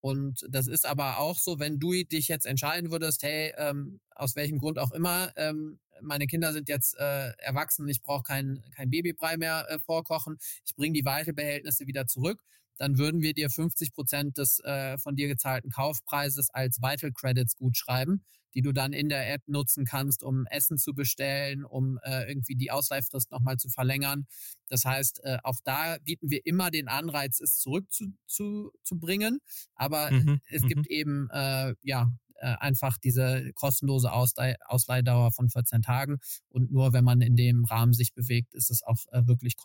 [0.00, 4.34] Und das ist aber auch so, wenn du dich jetzt entscheiden würdest, hey, ähm, aus
[4.34, 8.90] welchem Grund auch immer, ähm, meine Kinder sind jetzt äh, erwachsen, ich brauche kein, kein
[8.90, 12.42] Babybrei mehr äh, vorkochen, ich bringe die Weitelbehältnisse wieder zurück,
[12.78, 17.54] dann würden wir dir 50 Prozent des äh, von dir gezahlten Kaufpreises als Vital Credits
[17.54, 21.98] gut schreiben die du dann in der App nutzen kannst, um Essen zu bestellen, um
[22.02, 24.26] äh, irgendwie die Ausleihfrist nochmal zu verlängern.
[24.68, 28.18] Das heißt, äh, auch da bieten wir immer den Anreiz, es zurückzubringen.
[28.26, 29.38] Zu, zu bringen.
[29.74, 30.86] Aber mhm, es gibt mhm.
[30.88, 36.18] eben äh, ja äh, einfach diese kostenlose Ausleih Ausleihdauer von 14 Tagen.
[36.48, 39.56] Und nur wenn man in dem Rahmen sich bewegt, ist es auch äh, wirklich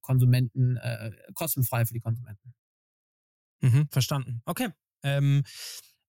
[0.00, 2.54] Konsumenten äh, kostenfrei für die Konsumenten.
[3.60, 4.42] Mhm, verstanden.
[4.44, 4.68] Okay.
[5.02, 5.42] Ähm,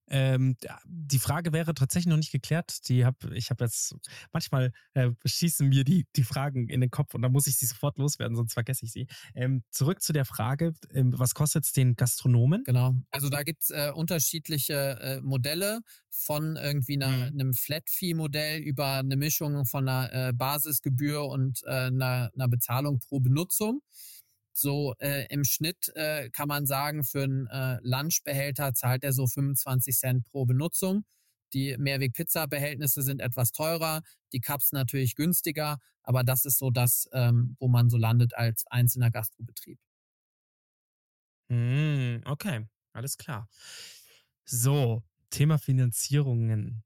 [0.09, 2.87] ähm, die Frage wäre tatsächlich noch nicht geklärt.
[2.87, 3.95] Die hab, ich habe jetzt,
[4.31, 7.65] manchmal äh, schießen mir die, die Fragen in den Kopf und dann muss ich sie
[7.65, 9.07] sofort loswerden, sonst vergesse ich sie.
[9.35, 12.63] Ähm, zurück zu der Frage, ähm, was kostet es den Gastronomen?
[12.63, 17.39] Genau, also da gibt es äh, unterschiedliche äh, Modelle von irgendwie einer, mhm.
[17.39, 23.19] einem Flat-Fee-Modell über eine Mischung von einer äh, Basisgebühr und äh, einer, einer Bezahlung pro
[23.19, 23.81] Benutzung.
[24.59, 29.25] So äh, im Schnitt äh, kann man sagen, für einen äh, Lunchbehälter zahlt er so
[29.25, 31.05] 25 Cent pro Benutzung.
[31.53, 34.01] Die Mehrweg-Pizza-Behältnisse sind etwas teurer,
[34.33, 38.67] die Cups natürlich günstiger, aber das ist so das, ähm, wo man so landet als
[38.67, 39.79] einzelner Gastrobetrieb.
[41.47, 43.47] Mm, okay, alles klar.
[44.43, 46.83] So, Thema Finanzierungen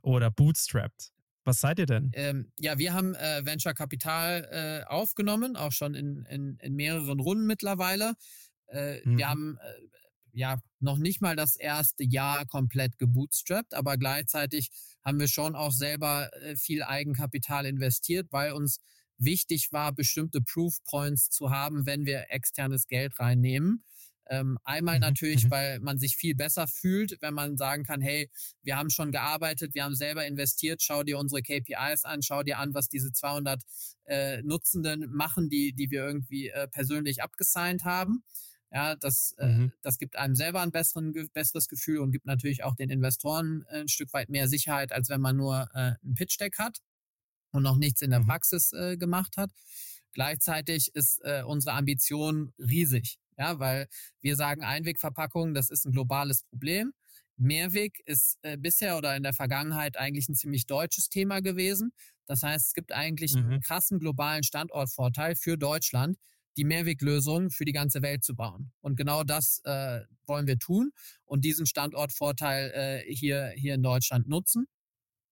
[0.00, 1.12] oder Bootstrapped.
[1.44, 2.10] Was seid ihr denn?
[2.14, 7.18] Ähm, ja, wir haben äh, Venture Capital äh, aufgenommen, auch schon in, in, in mehreren
[7.18, 8.14] Runden mittlerweile.
[8.68, 9.18] Äh, mhm.
[9.18, 9.82] Wir haben äh,
[10.32, 14.70] ja noch nicht mal das erste Jahr komplett gebootstrapped, aber gleichzeitig
[15.04, 18.78] haben wir schon auch selber äh, viel Eigenkapital investiert, weil uns
[19.18, 23.84] wichtig war, bestimmte Proof Points zu haben, wenn wir externes Geld reinnehmen.
[24.28, 25.00] Ähm, einmal mhm.
[25.00, 25.50] natürlich, mhm.
[25.50, 28.30] weil man sich viel besser fühlt, wenn man sagen kann, hey,
[28.62, 32.58] wir haben schon gearbeitet, wir haben selber investiert, schau dir unsere KPIs an, schau dir
[32.58, 33.62] an, was diese 200
[34.04, 38.24] äh, Nutzenden machen, die, die wir irgendwie äh, persönlich abgesigned haben.
[38.70, 39.66] Ja, das, äh, mhm.
[39.66, 43.64] äh, das gibt einem selber ein besseren, besseres Gefühl und gibt natürlich auch den Investoren
[43.68, 46.78] äh, ein Stück weit mehr Sicherheit, als wenn man nur äh, ein Pitch-Deck hat
[47.50, 48.26] und noch nichts in der mhm.
[48.26, 49.50] Praxis äh, gemacht hat.
[50.12, 53.18] Gleichzeitig ist äh, unsere Ambition riesig.
[53.38, 53.88] Ja, weil
[54.20, 56.92] wir sagen, Einwegverpackung, das ist ein globales Problem.
[57.36, 61.92] Mehrweg ist äh, bisher oder in der Vergangenheit eigentlich ein ziemlich deutsches Thema gewesen.
[62.26, 63.44] Das heißt, es gibt eigentlich mhm.
[63.44, 66.18] einen krassen globalen Standortvorteil für Deutschland,
[66.56, 68.72] die Mehrweglösung für die ganze Welt zu bauen.
[68.80, 70.92] Und genau das äh, wollen wir tun
[71.24, 74.66] und diesen Standortvorteil äh, hier, hier in Deutschland nutzen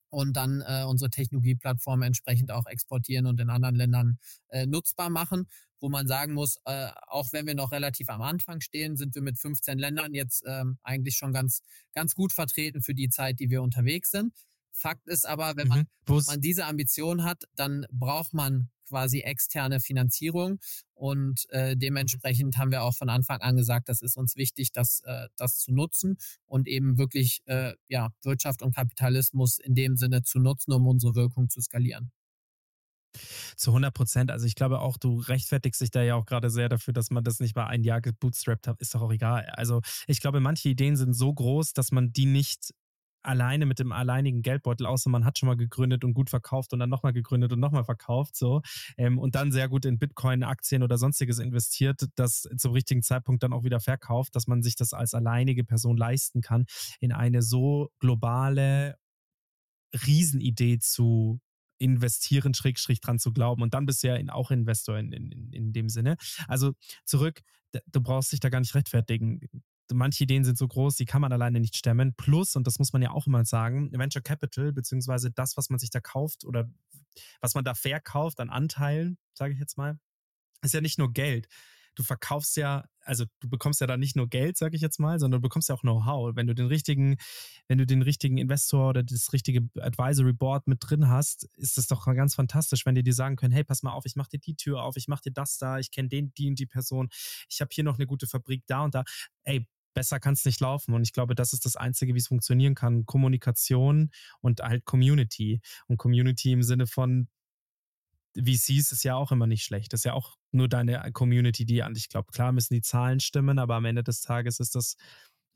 [0.09, 5.47] und dann äh, unsere Technologieplattform entsprechend auch exportieren und in anderen Ländern äh, nutzbar machen
[5.81, 9.23] wo man sagen muss, äh, auch wenn wir noch relativ am Anfang stehen, sind wir
[9.23, 11.63] mit 15 Ländern jetzt ähm, eigentlich schon ganz,
[11.95, 14.33] ganz gut vertreten für die Zeit, die wir unterwegs sind.
[14.73, 16.23] Fakt ist aber, wenn man, mhm.
[16.27, 20.59] man diese Ambition hat, dann braucht man quasi externe Finanzierung
[20.95, 25.01] und äh, dementsprechend haben wir auch von Anfang an gesagt, das ist uns wichtig, das,
[25.05, 30.25] äh, das zu nutzen und eben wirklich äh, ja, Wirtschaft und Kapitalismus in dem Sinne
[30.25, 32.11] zu nutzen, um unsere Wirkung zu skalieren.
[33.57, 34.31] Zu 100 Prozent.
[34.31, 37.25] Also ich glaube auch, du rechtfertigst dich da ja auch gerade sehr dafür, dass man
[37.25, 38.81] das nicht mal ein Jahr gebootstrapped hat.
[38.81, 39.47] Ist doch auch egal.
[39.53, 42.73] Also ich glaube, manche Ideen sind so groß, dass man die nicht
[43.23, 46.79] alleine mit dem alleinigen Geldbeutel, außer man hat schon mal gegründet und gut verkauft und
[46.79, 48.63] dann nochmal gegründet und nochmal verkauft, so,
[48.97, 53.43] ähm, und dann sehr gut in Bitcoin, Aktien oder sonstiges investiert, das zum richtigen Zeitpunkt
[53.43, 56.67] dann auch wieder verkauft, dass man sich das als alleinige Person leisten kann,
[57.01, 58.97] in eine so globale
[60.07, 61.41] Riesenidee zu
[61.81, 63.63] investieren, Schrägstrich dran zu glauben.
[63.63, 66.17] Und dann bist du ja auch Investor in, in, in dem Sinne.
[66.47, 66.75] Also
[67.05, 67.41] zurück,
[67.87, 69.41] du brauchst dich da gar nicht rechtfertigen.
[69.93, 72.15] manche Ideen sind so groß, die kann man alleine nicht stemmen.
[72.15, 75.79] Plus, und das muss man ja auch immer sagen, Venture Capital, beziehungsweise das, was man
[75.79, 76.69] sich da kauft oder
[77.41, 79.99] was man da verkauft an Anteilen, sage ich jetzt mal,
[80.63, 81.49] ist ja nicht nur Geld.
[81.95, 85.19] Du verkaufst ja, also du bekommst ja da nicht nur Geld, sage ich jetzt mal,
[85.19, 86.37] sondern du bekommst ja auch Know-how.
[86.37, 87.17] Wenn du den richtigen,
[87.69, 91.87] wenn du den richtigen Investor oder das richtige Advisory Board mit drin hast, ist das
[91.87, 94.39] doch ganz fantastisch, wenn die dir sagen können, hey, pass mal auf, ich mache dir
[94.39, 97.09] die Tür auf, ich mache dir das da, ich kenne den, die und die Person,
[97.49, 99.05] ich habe hier noch eine gute Fabrik da und da.
[99.45, 100.95] Ey, besser kann es nicht laufen.
[100.95, 103.07] Und ich glaube, das ist das Einzige, wie es funktionieren kann.
[103.07, 105.61] Kommunikation und halt Community.
[105.87, 107.29] Und Community im Sinne von
[108.37, 109.93] VCs ist ja auch immer nicht schlecht.
[109.93, 112.33] Das ist ja auch nur deine Community, die an dich glaubt.
[112.33, 114.97] Klar müssen die Zahlen stimmen, aber am Ende des Tages ist das,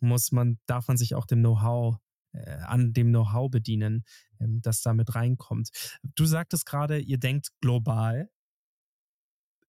[0.01, 1.99] muss man, darf man sich auch dem Know-how
[2.35, 4.05] äh, an dem Know-how bedienen,
[4.41, 5.71] ähm, das damit reinkommt.
[6.03, 8.29] Du sagtest gerade, ihr denkt global.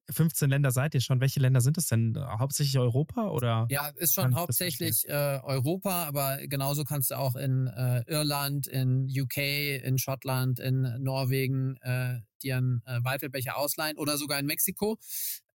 [0.10, 1.20] 15 Länder seid ihr schon.
[1.20, 2.16] Welche Länder sind es denn?
[2.18, 3.68] Hauptsächlich Europa oder?
[3.70, 9.08] Ja, ist schon hauptsächlich äh, Europa, aber genauso kannst du auch in äh, Irland, in
[9.10, 9.38] UK,
[9.84, 14.97] in Schottland, in Norwegen äh, dir einen äh, Weifelbecher ausleihen oder sogar in Mexiko.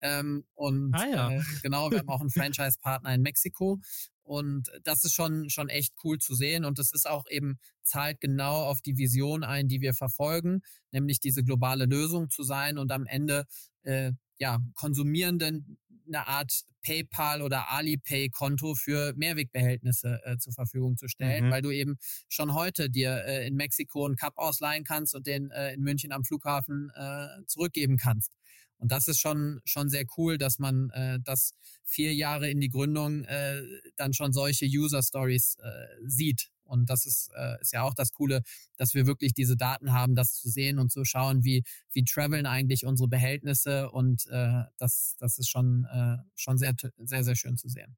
[0.01, 1.31] Ähm, und ah, ja.
[1.31, 3.79] äh, genau, wir haben auch einen Franchise-Partner in Mexiko.
[4.23, 6.63] Und das ist schon, schon echt cool zu sehen.
[6.63, 11.19] Und das ist auch eben, zahlt genau auf die Vision ein, die wir verfolgen, nämlich
[11.19, 13.45] diese globale Lösung zu sein und am Ende
[13.81, 15.77] äh, ja, Konsumierenden
[16.07, 21.51] eine Art PayPal oder Alipay-Konto für Mehrwegbehältnisse äh, zur Verfügung zu stellen, mhm.
[21.51, 25.51] weil du eben schon heute dir äh, in Mexiko einen Cup ausleihen kannst und den
[25.51, 28.31] äh, in München am Flughafen äh, zurückgeben kannst.
[28.77, 32.69] Und das ist schon, schon sehr cool, dass man äh, das vier Jahre in die
[32.69, 33.61] Gründung äh,
[33.97, 36.49] dann schon solche User Stories äh, sieht.
[36.69, 38.41] Und das ist, äh, ist ja auch das Coole,
[38.77, 42.45] dass wir wirklich diese Daten haben, das zu sehen und zu schauen, wie, wie traveln
[42.45, 43.91] eigentlich unsere Behältnisse.
[43.91, 47.97] Und äh, das, das ist schon, äh, schon sehr, sehr, sehr schön zu sehen.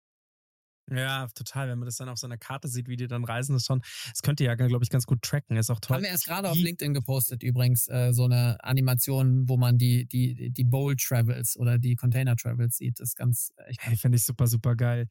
[0.90, 1.70] Ja, total.
[1.70, 3.82] Wenn man das dann auf so einer Karte sieht, wie die dann reisen, ist schon,
[4.10, 5.56] das könnte ja, glaube ich, ganz gut tracken.
[5.56, 5.96] Ist auch toll.
[5.96, 10.06] Haben wir erst gerade auf LinkedIn gepostet übrigens, äh, so eine Animation, wo man die,
[10.06, 13.00] die, die Bowl Travels oder die Container Travels sieht.
[13.00, 13.82] Das ist ganz echt.
[13.82, 15.08] Hey, finde ich super, super geil.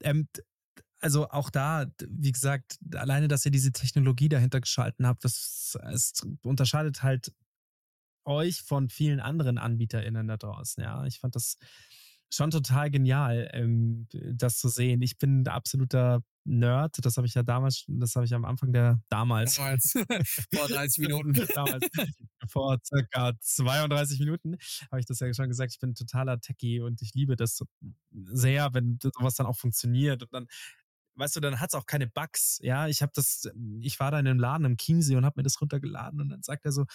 [0.00, 0.28] Ähm,
[1.00, 6.12] also auch da, wie gesagt, alleine, dass ihr diese Technologie dahinter geschalten habt, das es
[6.42, 7.32] unterscheidet halt
[8.24, 10.82] euch von vielen anderen AnbieterInnen da draußen.
[10.82, 11.56] Ja, ich fand das
[12.30, 15.00] schon total genial, ähm, das zu sehen.
[15.02, 16.96] Ich bin ein absoluter Nerd.
[17.02, 19.56] Das habe ich ja damals, das habe ich am Anfang der damals.
[19.56, 19.92] Damals.
[20.54, 21.32] vor 30 Minuten.
[21.54, 21.86] damals.
[22.48, 24.56] Vor circa 32 Minuten
[24.90, 25.72] habe ich das ja schon gesagt.
[25.72, 27.62] Ich bin totaler Techie und ich liebe das
[28.10, 30.22] sehr, wenn sowas dann auch funktioniert.
[30.22, 30.46] Und dann
[31.18, 32.58] weißt du, dann hat es auch keine Bugs.
[32.62, 33.48] Ja, ich habe das,
[33.80, 36.42] ich war da in einem Laden im Chiemsee und habe mir das runtergeladen und dann
[36.42, 36.86] sagt er so,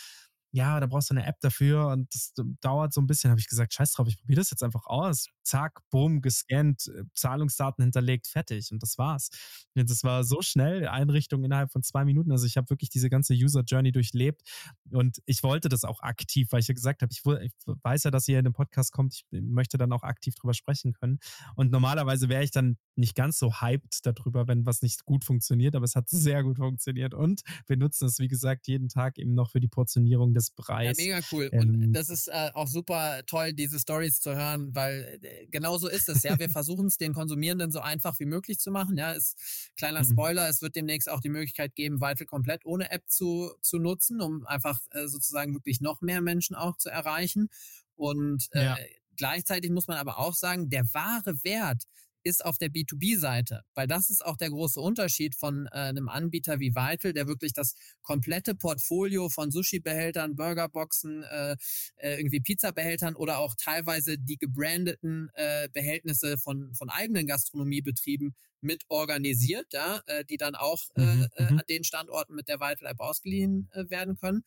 [0.55, 2.31] ja, da brauchst du eine App dafür und das
[2.61, 3.31] dauert so ein bisschen.
[3.31, 5.29] Habe ich gesagt, scheiß drauf, ich probiere das jetzt einfach aus.
[5.41, 8.71] Zack, bumm, gescannt, äh, Zahlungsdaten hinterlegt, fertig.
[8.71, 9.29] Und das war's.
[9.73, 12.31] Und das war so schnell, Einrichtung innerhalb von zwei Minuten.
[12.31, 14.43] Also ich habe wirklich diese ganze User Journey durchlebt
[14.91, 18.11] und ich wollte das auch aktiv, weil ich ja gesagt habe, ich, ich weiß ja,
[18.11, 19.13] dass ihr in den Podcast kommt.
[19.15, 21.17] Ich möchte dann auch aktiv drüber sprechen können.
[21.55, 25.75] Und normalerweise wäre ich dann nicht ganz so hyped darüber, wenn was nicht gut funktioniert,
[25.75, 29.33] aber es hat sehr gut funktioniert und wir nutzen es, wie gesagt, jeden Tag eben
[29.33, 30.97] noch für die Portionierung des Preis.
[30.97, 31.49] Ja, mega cool.
[31.51, 35.77] Ähm, und das ist äh, auch super toll, diese Stories zu hören, weil äh, genau
[35.77, 36.23] so ist es.
[36.23, 38.97] Ja, wir versuchen es den Konsumierenden so einfach wie möglich zu machen.
[38.97, 40.11] Ja, ist kleiner mhm.
[40.11, 40.49] Spoiler.
[40.49, 44.45] Es wird demnächst auch die Möglichkeit geben, Vital komplett ohne App zu, zu nutzen, um
[44.45, 47.49] einfach äh, sozusagen wirklich noch mehr Menschen auch zu erreichen.
[47.95, 48.77] Und äh, ja.
[49.17, 51.83] gleichzeitig muss man aber auch sagen, der wahre Wert
[52.23, 56.59] ist auf der B2B-Seite, weil das ist auch der große Unterschied von äh, einem Anbieter
[56.59, 61.55] wie Vital, der wirklich das komplette Portfolio von Sushi-Behältern, Burgerboxen, äh,
[61.97, 68.83] äh, irgendwie Pizza-Behältern oder auch teilweise die gebrandeten äh, Behältnisse von, von eigenen Gastronomiebetrieben mit
[68.87, 71.59] organisiert, ja, äh, die dann auch äh, mhm, äh, mhm.
[71.59, 74.43] an den Standorten mit der Vital App ausgeliehen äh, werden können.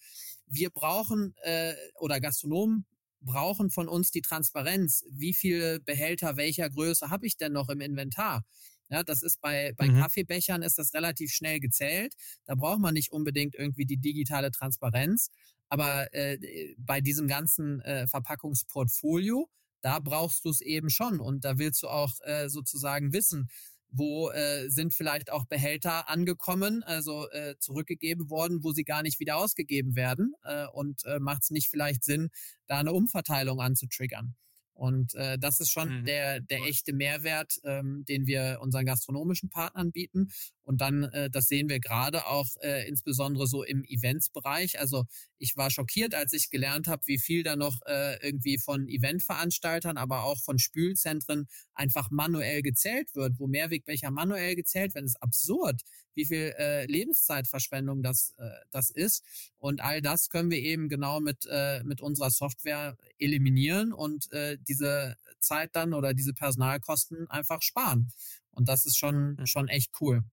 [0.47, 2.87] Wir brauchen äh, oder Gastronomen
[3.21, 5.05] brauchen von uns die Transparenz.
[5.11, 8.45] Wie viele Behälter welcher Größe habe ich denn noch im Inventar?
[8.89, 10.01] Ja, das ist bei, bei mhm.
[10.01, 12.15] Kaffeebechern ist das relativ schnell gezählt.
[12.45, 15.31] Da braucht man nicht unbedingt irgendwie die digitale Transparenz.
[15.69, 16.39] Aber äh,
[16.79, 19.49] bei diesem ganzen äh, Verpackungsportfolio,
[19.81, 21.19] da brauchst du es eben schon.
[21.19, 23.49] Und da willst du auch äh, sozusagen wissen,
[23.97, 29.21] wo äh, sind vielleicht auch Behälter angekommen, also äh, zurückgegeben worden, wo sie gar nicht
[29.21, 32.31] wieder ausgegeben werden äh, und äh, macht es nicht vielleicht Sinn,
[32.67, 34.35] da eine Umverteilung anzutriggern.
[34.77, 36.05] Und äh, das ist schon mhm.
[36.05, 40.29] der, der echte Mehrwert, ähm, den wir unseren gastronomischen Partnern bieten.
[40.67, 44.81] Und dann, äh, das sehen wir gerade auch äh, insbesondere so im Eventsbereich.
[44.81, 45.05] Also
[45.39, 49.97] ich war schockiert, als ich gelernt habe, wie viel da noch äh, irgendwie von Eventveranstaltern,
[49.97, 55.05] aber auch von Spülzentren einfach manuell gezählt wird, wo Mehrwegbecher manuell gezählt werden.
[55.05, 55.83] Das ist absurd,
[56.15, 59.23] wie viel äh, Lebenszeitverschwendung das, äh, das ist.
[59.59, 64.59] Und all das können wir eben genau mit, äh, mit unserer Software eliminieren und äh,
[64.67, 68.11] diese Zeit dann oder diese Personalkosten einfach sparen.
[68.51, 70.25] Und das ist schon, schon echt cool.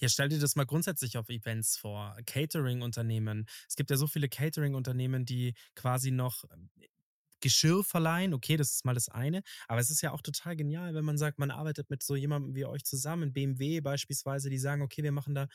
[0.00, 2.16] Ja, stell dir das mal grundsätzlich auf Events vor.
[2.26, 3.46] Catering-Unternehmen.
[3.68, 6.70] Es gibt ja so viele Catering-Unternehmen, die quasi noch ähm,
[7.40, 8.34] Geschirr verleihen.
[8.34, 9.42] Okay, das ist mal das eine.
[9.66, 12.54] Aber es ist ja auch total genial, wenn man sagt, man arbeitet mit so jemandem
[12.54, 15.48] wie euch zusammen, BMW beispielsweise, die sagen, okay, wir machen da,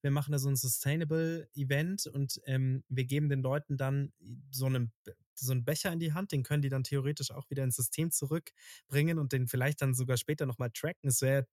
[0.00, 4.12] wir machen da so ein Sustainable Event und ähm, wir geben den Leuten dann
[4.50, 4.92] so einen
[5.36, 8.12] so einen Becher in die Hand, den können die dann theoretisch auch wieder ins System
[8.12, 11.08] zurückbringen und den vielleicht dann sogar später nochmal tracken.
[11.08, 11.46] Es wäre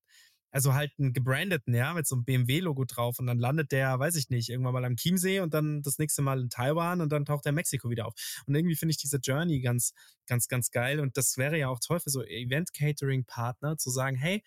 [0.52, 4.16] also halt einen gebrandeten, ja, mit so einem BMW-Logo drauf und dann landet der, weiß
[4.16, 7.26] ich nicht, irgendwann mal am Chiemsee und dann das nächste Mal in Taiwan und dann
[7.26, 8.14] taucht der Mexiko wieder auf.
[8.46, 9.94] Und irgendwie finde ich diese Journey ganz,
[10.28, 14.44] ganz, ganz geil und das wäre ja auch toll für so Event-Catering-Partner zu sagen, hey,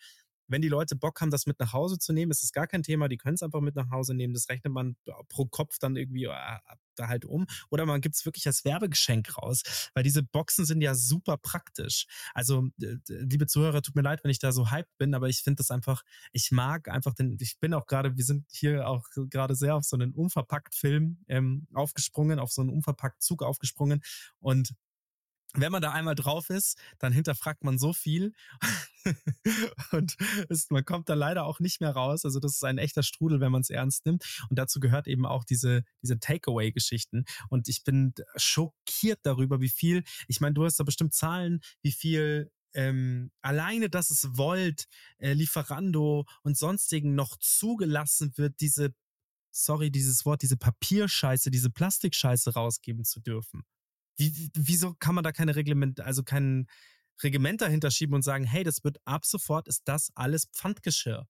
[0.48, 2.82] wenn die Leute Bock haben, das mit nach Hause zu nehmen, ist es gar kein
[2.82, 3.08] Thema.
[3.08, 4.34] Die können es einfach mit nach Hause nehmen.
[4.34, 4.96] Das rechnet man
[5.28, 6.58] pro Kopf dann irgendwie äh,
[6.96, 7.46] da halt um.
[7.70, 12.06] Oder man gibt es wirklich als Werbegeschenk raus, weil diese Boxen sind ja super praktisch.
[12.34, 12.68] Also,
[13.08, 15.70] liebe Zuhörer, tut mir leid, wenn ich da so hyped bin, aber ich finde das
[15.70, 19.76] einfach, ich mag einfach den, ich bin auch gerade, wir sind hier auch gerade sehr
[19.76, 24.02] auf so einen Unverpackt-Film ähm, aufgesprungen, auf so einen Unverpackt-Zug aufgesprungen
[24.38, 24.74] und
[25.56, 28.32] wenn man da einmal drauf ist, dann hinterfragt man so viel
[29.92, 30.16] und
[30.48, 32.24] es, man kommt da leider auch nicht mehr raus.
[32.24, 34.24] Also das ist ein echter Strudel, wenn man es ernst nimmt.
[34.50, 37.24] Und dazu gehört eben auch diese, diese Takeaway-Geschichten.
[37.48, 41.92] Und ich bin schockiert darüber, wie viel, ich meine, du hast da bestimmt Zahlen, wie
[41.92, 44.86] viel ähm, alleine, dass es Volt,
[45.18, 48.94] äh, Lieferando und sonstigen noch zugelassen wird, diese,
[49.52, 53.64] sorry, dieses Wort, diese Papierscheiße, diese Plastikscheiße rausgeben zu dürfen.
[54.16, 56.66] Wie, wieso kann man da keine Reglement, also kein
[57.22, 61.26] Regiment dahinter schieben und sagen, hey, das wird ab sofort ist das alles Pfandgeschirr?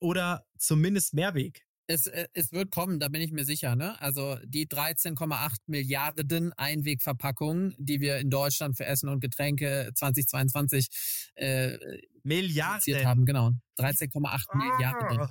[0.00, 1.66] Oder zumindest Mehrweg?
[1.86, 3.74] Es, äh, es wird kommen, da bin ich mir sicher.
[3.74, 4.00] Ne?
[4.00, 10.88] Also die 13,8 Milliarden Einwegverpackungen, die wir in Deutschland für Essen und Getränke 2022
[11.34, 11.76] äh,
[12.22, 13.50] Milliarden haben, genau.
[13.78, 14.56] 13,8 ah.
[14.56, 15.28] Milliarden.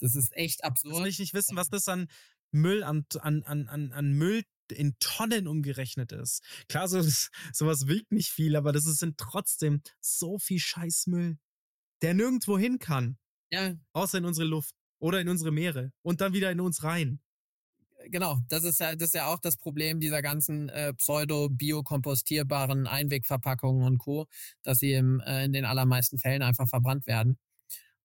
[0.00, 0.94] Das ist echt absurd.
[0.94, 2.08] Das will ich nicht wissen, was das an
[2.50, 4.42] Müll, an, an, an, an Müll
[4.72, 6.42] in Tonnen umgerechnet ist.
[6.68, 7.00] Klar, so,
[7.52, 11.38] sowas wiegt nicht viel, aber das sind trotzdem so viel Scheißmüll,
[12.02, 13.18] der nirgendwo hin kann.
[13.50, 13.74] Ja.
[13.92, 17.20] Außer in unsere Luft oder in unsere Meere und dann wieder in uns rein.
[18.06, 23.84] Genau, das ist ja, das ist ja auch das Problem dieser ganzen äh, pseudo-biokompostierbaren Einwegverpackungen
[23.84, 24.26] und Co.,
[24.62, 27.38] dass sie im, äh, in den allermeisten Fällen einfach verbrannt werden.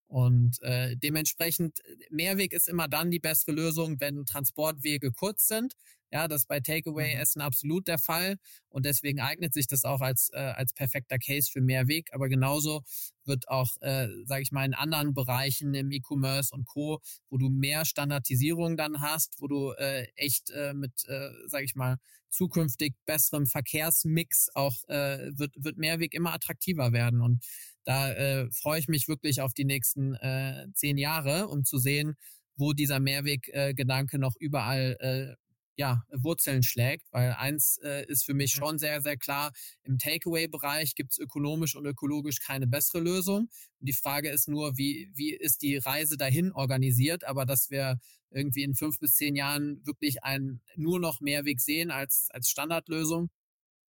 [0.07, 5.73] Und äh, dementsprechend, Mehrweg ist immer dann die bessere Lösung, wenn Transportwege kurz sind.
[6.11, 7.45] Ja, das ist bei Takeaway-Essen mhm.
[7.45, 8.37] absolut der Fall.
[8.69, 12.13] Und deswegen eignet sich das auch als, äh, als perfekter Case für Mehrweg.
[12.13, 12.83] Aber genauso
[13.25, 17.49] wird auch, äh, sage ich mal, in anderen Bereichen im E-Commerce und Co., wo du
[17.49, 21.97] mehr Standardisierung dann hast, wo du äh, echt äh, mit, äh, sage ich mal,
[22.29, 27.21] zukünftig besserem Verkehrsmix auch äh, wird, wird Mehrweg immer attraktiver werden.
[27.21, 27.43] Und
[27.83, 32.15] da äh, freue ich mich wirklich auf die nächsten äh, zehn Jahre, um zu sehen,
[32.57, 35.46] wo dieser Mehrweg-Gedanke äh, noch überall äh,
[35.77, 38.59] ja, Wurzeln schlägt, weil eins äh, ist für mich mhm.
[38.59, 39.51] schon sehr, sehr klar,
[39.83, 43.49] im Takeaway-Bereich gibt es ökonomisch und ökologisch keine bessere Lösung.
[43.79, 47.99] Und die Frage ist nur, wie, wie ist die Reise dahin organisiert, aber dass wir
[48.31, 53.29] irgendwie in fünf bis zehn Jahren wirklich einen nur noch Mehrweg sehen als, als Standardlösung,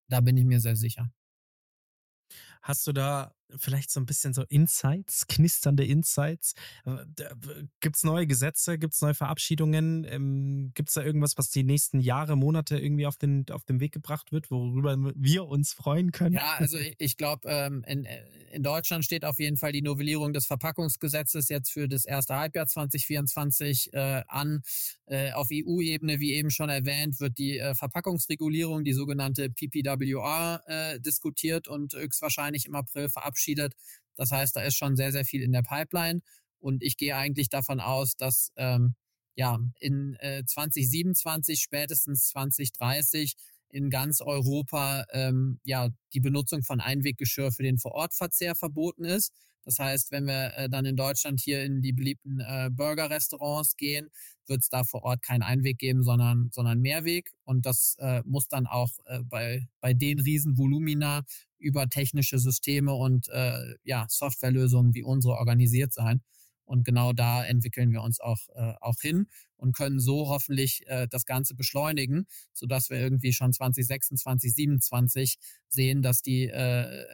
[0.07, 1.11] da bin ich mir sehr sicher.
[2.61, 6.53] Hast du da vielleicht so ein bisschen so Insights, knisternde Insights?
[6.85, 6.97] Äh,
[7.79, 8.77] Gibt es neue Gesetze?
[8.77, 10.05] Gibt es neue Verabschiedungen?
[10.09, 13.79] Ähm, Gibt es da irgendwas, was die nächsten Jahre, Monate irgendwie auf den, auf den
[13.79, 16.35] Weg gebracht wird, worüber wir uns freuen können?
[16.35, 18.07] Ja, also ich glaube, ähm, in,
[18.51, 22.67] in Deutschland steht auf jeden Fall die Novellierung des Verpackungsgesetzes jetzt für das erste Halbjahr
[22.67, 24.61] 2024 äh, an.
[25.05, 30.99] Äh, auf EU-Ebene, wie eben schon erwähnt, wird die äh, Verpackungsregulierung, die sogenannte PPWR, äh,
[30.99, 33.73] diskutiert und höchstwahrscheinlich im April verabschiedet verabschiedet.
[34.15, 36.21] Das heißt, da ist schon sehr, sehr viel in der Pipeline.
[36.59, 38.95] Und ich gehe eigentlich davon aus, dass ähm,
[39.35, 43.35] ja in äh, 2027, spätestens 2030
[43.69, 49.31] in ganz Europa ähm, ja die Benutzung von Einweggeschirr für den Vorortverzehr verboten ist.
[49.63, 54.09] Das heißt, wenn wir äh, dann in Deutschland hier in die beliebten äh, Burger-Restaurants gehen,
[54.47, 57.31] wird es da vor Ort keinen Einweg geben, sondern, sondern Mehrweg.
[57.43, 61.23] Und das äh, muss dann auch äh, bei, bei den Riesenvolumina
[61.59, 66.21] über technische Systeme und äh, ja, Softwarelösungen wie unsere organisiert sein.
[66.65, 71.07] Und genau da entwickeln wir uns auch, äh, auch hin und können so hoffentlich äh,
[71.09, 74.21] das Ganze beschleunigen, sodass wir irgendwie schon 2026,
[74.53, 75.37] 2027
[75.67, 77.05] sehen, dass die äh,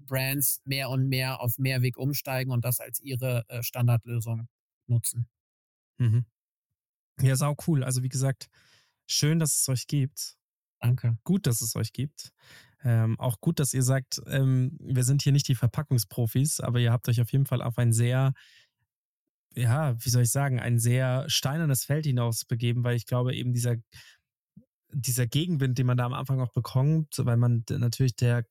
[0.00, 4.48] Brands mehr und mehr auf Mehrweg umsteigen und das als ihre äh, Standardlösung
[4.86, 5.28] nutzen.
[5.98, 6.26] Mhm.
[7.20, 7.82] Ja, sau cool.
[7.84, 8.48] Also wie gesagt,
[9.06, 10.36] schön, dass es euch gibt.
[10.80, 11.18] Danke.
[11.24, 12.32] Gut, dass es euch gibt.
[12.84, 16.92] Ähm, auch gut, dass ihr sagt, ähm, wir sind hier nicht die Verpackungsprofis, aber ihr
[16.92, 18.34] habt euch auf jeden Fall auf ein sehr,
[19.54, 23.52] ja, wie soll ich sagen, ein sehr steinernes Feld hinaus begeben, weil ich glaube, eben
[23.52, 23.76] dieser,
[24.92, 28.44] dieser Gegenwind, den man da am Anfang auch bekommt, weil man natürlich der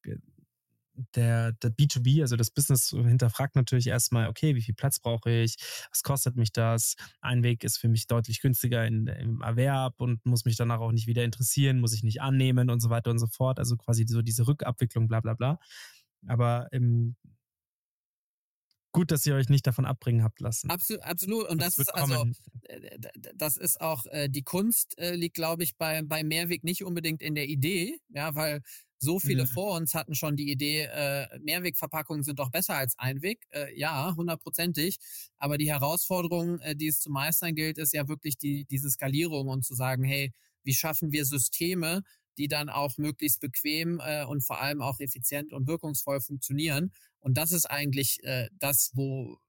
[1.16, 5.56] der, der B2B, also das Business hinterfragt natürlich erstmal, okay, wie viel Platz brauche ich?
[5.92, 6.96] Was kostet mich das?
[7.22, 10.92] Ein Weg ist für mich deutlich günstiger in, im Erwerb und muss mich danach auch
[10.92, 13.60] nicht wieder interessieren, muss ich nicht annehmen und so weiter und so fort.
[13.60, 15.60] Also quasi so diese Rückabwicklung, bla bla bla.
[16.28, 17.16] Aber im
[18.98, 20.70] gut, dass ihr euch nicht davon abbringen habt lassen.
[20.70, 21.50] Absolut, absolut.
[21.50, 22.26] Und das, das ist also,
[22.64, 22.98] äh,
[23.36, 27.22] das ist auch äh, die Kunst äh, liegt, glaube ich, bei, bei Mehrweg nicht unbedingt
[27.22, 28.62] in der Idee, ja, weil
[29.00, 29.46] so viele ja.
[29.46, 33.46] vor uns hatten schon die Idee, äh, Mehrwegverpackungen sind doch besser als Einweg.
[33.52, 34.98] Äh, ja, hundertprozentig.
[35.38, 39.50] Aber die Herausforderung, äh, die es zu meistern gilt, ist ja wirklich die, diese Skalierung
[39.50, 40.34] und zu sagen, hey,
[40.64, 42.02] wie schaffen wir Systeme,
[42.38, 46.92] die dann auch möglichst bequem äh, und vor allem auch effizient und wirkungsvoll funktionieren.
[47.20, 49.40] Und das ist eigentlich äh, das, wo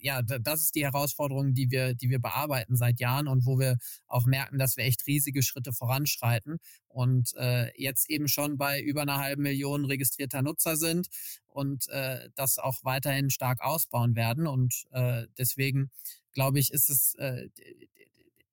[0.00, 3.76] ja, das ist die Herausforderung, die wir, die wir bearbeiten seit Jahren und wo wir
[4.06, 9.02] auch merken, dass wir echt riesige Schritte voranschreiten und äh, jetzt eben schon bei über
[9.02, 11.08] einer halben Million registrierter Nutzer sind
[11.46, 14.46] und äh, das auch weiterhin stark ausbauen werden.
[14.46, 15.90] Und äh, deswegen
[16.32, 17.48] glaube ich, ist es äh,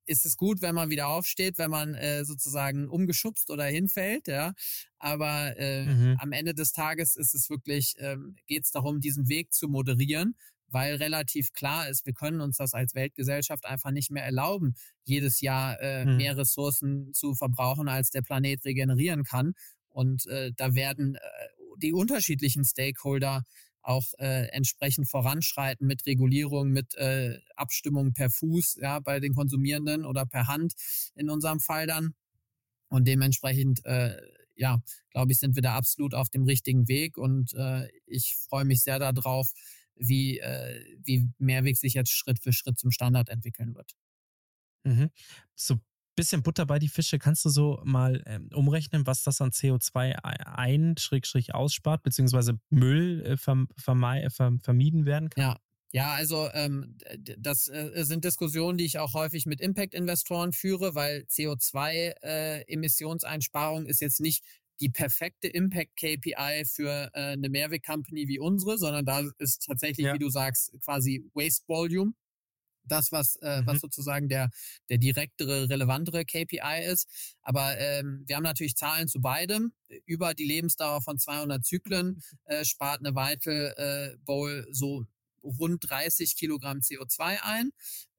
[0.08, 4.54] ist es gut, wenn man wieder aufsteht, wenn man äh, sozusagen umgeschubst oder hinfällt, ja.
[4.98, 6.16] Aber äh, mhm.
[6.18, 10.34] am Ende des Tages ist es wirklich, ähm, geht es darum, diesen Weg zu moderieren
[10.70, 15.40] weil relativ klar ist, wir können uns das als Weltgesellschaft einfach nicht mehr erlauben, jedes
[15.40, 16.16] Jahr äh, hm.
[16.16, 19.54] mehr Ressourcen zu verbrauchen, als der Planet regenerieren kann.
[19.88, 21.20] Und äh, da werden äh,
[21.78, 23.44] die unterschiedlichen Stakeholder
[23.88, 30.04] auch äh, entsprechend voranschreiten mit Regulierung, mit äh, Abstimmung per Fuß, ja, bei den Konsumierenden
[30.04, 30.74] oder per Hand
[31.14, 32.14] in unserem Fall dann.
[32.88, 34.20] Und dementsprechend, äh,
[34.56, 38.66] ja, glaube ich, sind wir da absolut auf dem richtigen Weg und äh, ich freue
[38.66, 39.52] mich sehr darauf,
[39.96, 43.94] wie, äh, wie Mehrweg sich jetzt Schritt für Schritt zum Standard entwickeln wird.
[44.84, 45.10] Mhm.
[45.54, 45.80] So
[46.18, 47.20] bisschen Butter bei die Fische.
[47.20, 53.22] Kannst du so mal ähm, umrechnen, was das an CO2 ein, Schrägstrich ausspart, beziehungsweise Müll
[53.24, 55.42] äh, verm äh, verm vermieden werden kann?
[55.42, 55.60] Ja.
[55.90, 56.98] Ja, also ähm,
[57.38, 64.02] das äh, sind Diskussionen, die ich auch häufig mit Impact-Investoren führe, weil CO2-Emissionseinsparung äh, ist
[64.02, 64.44] jetzt nicht
[64.82, 70.12] die perfekte Impact-KPI für äh, eine Mehrweg-Company wie unsere, sondern da ist tatsächlich, ja.
[70.12, 72.12] wie du sagst, quasi Waste Volume.
[72.88, 73.66] Das, was, äh, mhm.
[73.66, 74.50] was sozusagen der,
[74.88, 77.36] der direktere, relevantere KPI ist.
[77.42, 79.72] Aber ähm, wir haben natürlich Zahlen zu beidem.
[80.04, 85.04] Über die Lebensdauer von 200 Zyklen äh, spart eine Vital äh, Bowl so
[85.42, 87.70] rund 30 Kilogramm CO2 ein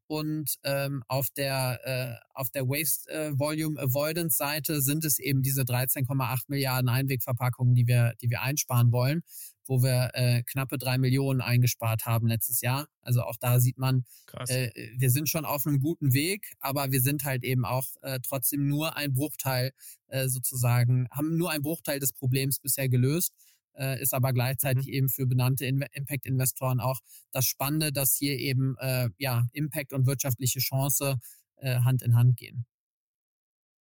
[0.10, 5.44] und ähm, auf der äh, auf der Waste äh, Volume Avoidance Seite sind es eben
[5.44, 9.22] diese 13,8 Milliarden Einwegverpackungen, die wir die wir einsparen wollen,
[9.70, 12.88] wo wir äh, knappe drei Millionen eingespart haben letztes Jahr.
[13.02, 14.04] Also auch da sieht man,
[14.48, 18.20] äh, wir sind schon auf einem guten Weg, aber wir sind halt eben auch äh,
[18.22, 19.72] trotzdem nur ein Bruchteil
[20.08, 23.34] äh, sozusagen, haben nur ein Bruchteil des Problems bisher gelöst
[23.76, 24.94] äh, ist aber gleichzeitig mhm.
[24.94, 27.00] eben für benannte In Impact-Investoren auch
[27.32, 31.20] das Spannende, dass hier eben äh, ja Impact und wirtschaftliche Chance
[31.58, 32.66] äh, Hand in Hand gehen.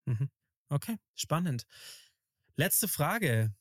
[0.07, 0.31] Mhm.
[0.69, 1.65] Okay, spannend.
[2.57, 3.53] Letzte Frage.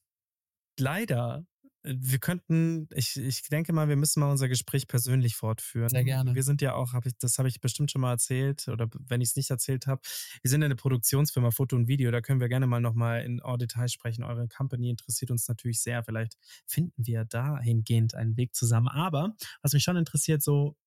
[0.78, 1.46] Leider
[1.84, 5.90] wir könnten, ich, ich denke mal, wir müssen mal unser Gespräch persönlich fortführen.
[5.90, 6.36] Sehr gerne.
[6.36, 9.22] Wir sind ja auch, hab ich, das habe ich bestimmt schon mal erzählt oder wenn
[9.22, 10.02] ich es nicht erzählt habe,
[10.42, 12.12] wir sind eine Produktionsfirma Foto und Video.
[12.12, 14.24] Da können wir gerne mal nochmal in Detail sprechen.
[14.24, 16.04] Eure Company interessiert uns natürlich sehr.
[16.04, 18.88] Vielleicht finden wir dahingehend einen Weg zusammen.
[18.88, 20.78] Aber was mich schon interessiert, so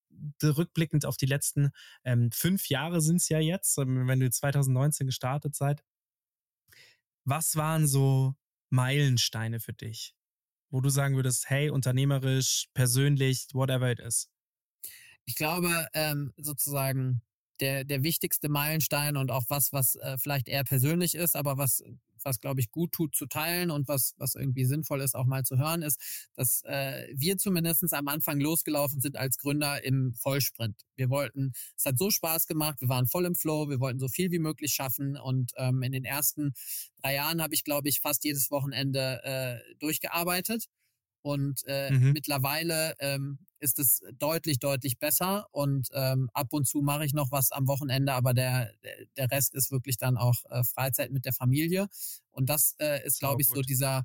[0.42, 1.70] rückblickend auf die letzten
[2.04, 5.82] ähm, fünf Jahre sind es ja jetzt, ähm, wenn du 2019 gestartet seid.
[7.24, 8.36] Was waren so
[8.70, 10.14] Meilensteine für dich?
[10.74, 14.28] Wo du sagen würdest, hey, unternehmerisch, persönlich, whatever it is?
[15.24, 17.22] Ich glaube, ähm, sozusagen
[17.60, 21.80] der, der wichtigste Meilenstein und auch was, was äh, vielleicht eher persönlich ist, aber was
[22.24, 25.44] was, glaube ich, gut tut zu teilen und was, was irgendwie sinnvoll ist, auch mal
[25.44, 30.82] zu hören, ist, dass äh, wir zumindest am Anfang losgelaufen sind als Gründer im Vollsprint.
[30.96, 34.08] Wir wollten, es hat so Spaß gemacht, wir waren voll im Flow, wir wollten so
[34.08, 36.52] viel wie möglich schaffen und ähm, in den ersten
[37.02, 40.66] drei Jahren habe ich, glaube ich, fast jedes Wochenende äh, durchgearbeitet.
[41.22, 42.12] Und äh, mhm.
[42.12, 45.46] mittlerweile ähm, ist es deutlich, deutlich besser.
[45.50, 48.70] Und ähm, ab und zu mache ich noch was am Wochenende, aber der,
[49.16, 51.88] der Rest ist wirklich dann auch äh, Freizeit mit der Familie.
[52.30, 54.04] Und das äh, ist, glaube ich, so dieser,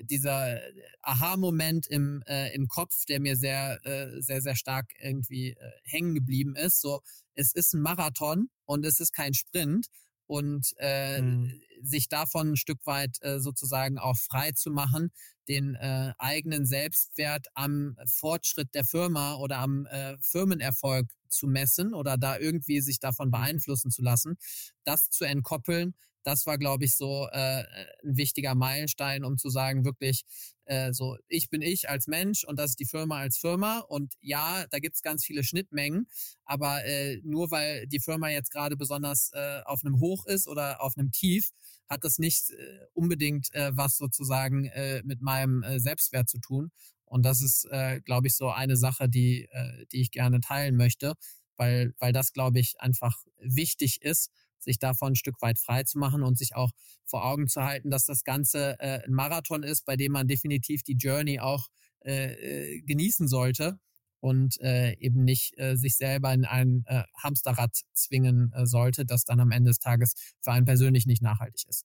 [0.00, 0.60] dieser
[1.02, 6.14] Aha-Moment im, äh, im Kopf, der mir sehr, äh, sehr, sehr stark irgendwie äh, hängen
[6.14, 6.80] geblieben ist.
[6.80, 7.02] So,
[7.34, 9.88] es ist ein Marathon und es ist kein Sprint
[10.26, 11.60] und äh, mhm.
[11.82, 15.10] sich davon ein Stück weit äh, sozusagen auch frei zu machen,
[15.48, 22.16] den äh, eigenen Selbstwert am Fortschritt der Firma oder am äh, Firmenerfolg zu messen oder
[22.16, 23.32] da irgendwie sich davon mhm.
[23.32, 24.36] beeinflussen zu lassen,
[24.84, 27.64] das zu entkoppeln, das war, glaube ich, so äh,
[28.02, 30.24] ein wichtiger Meilenstein, um zu sagen, wirklich,
[30.64, 33.80] äh, so, ich bin ich als Mensch und das ist die Firma als Firma.
[33.80, 36.08] Und ja, da gibt's ganz viele Schnittmengen,
[36.44, 40.80] aber äh, nur weil die Firma jetzt gerade besonders äh, auf einem Hoch ist oder
[40.80, 41.50] auf einem Tief,
[41.88, 46.70] hat das nicht äh, unbedingt äh, was sozusagen äh, mit meinem äh, Selbstwert zu tun.
[47.04, 50.76] Und das ist, äh, glaube ich, so eine Sache, die, äh, die ich gerne teilen
[50.76, 51.14] möchte,
[51.56, 54.30] weil, weil das, glaube ich, einfach wichtig ist
[54.64, 56.70] sich davon ein Stück weit frei zu machen und sich auch
[57.04, 60.82] vor Augen zu halten, dass das Ganze äh, ein Marathon ist, bei dem man definitiv
[60.82, 61.68] die Journey auch
[62.00, 63.78] äh, äh, genießen sollte
[64.24, 69.26] und äh, eben nicht äh, sich selber in ein äh, Hamsterrad zwingen äh, sollte, das
[69.26, 71.84] dann am Ende des Tages für einen persönlich nicht nachhaltig ist.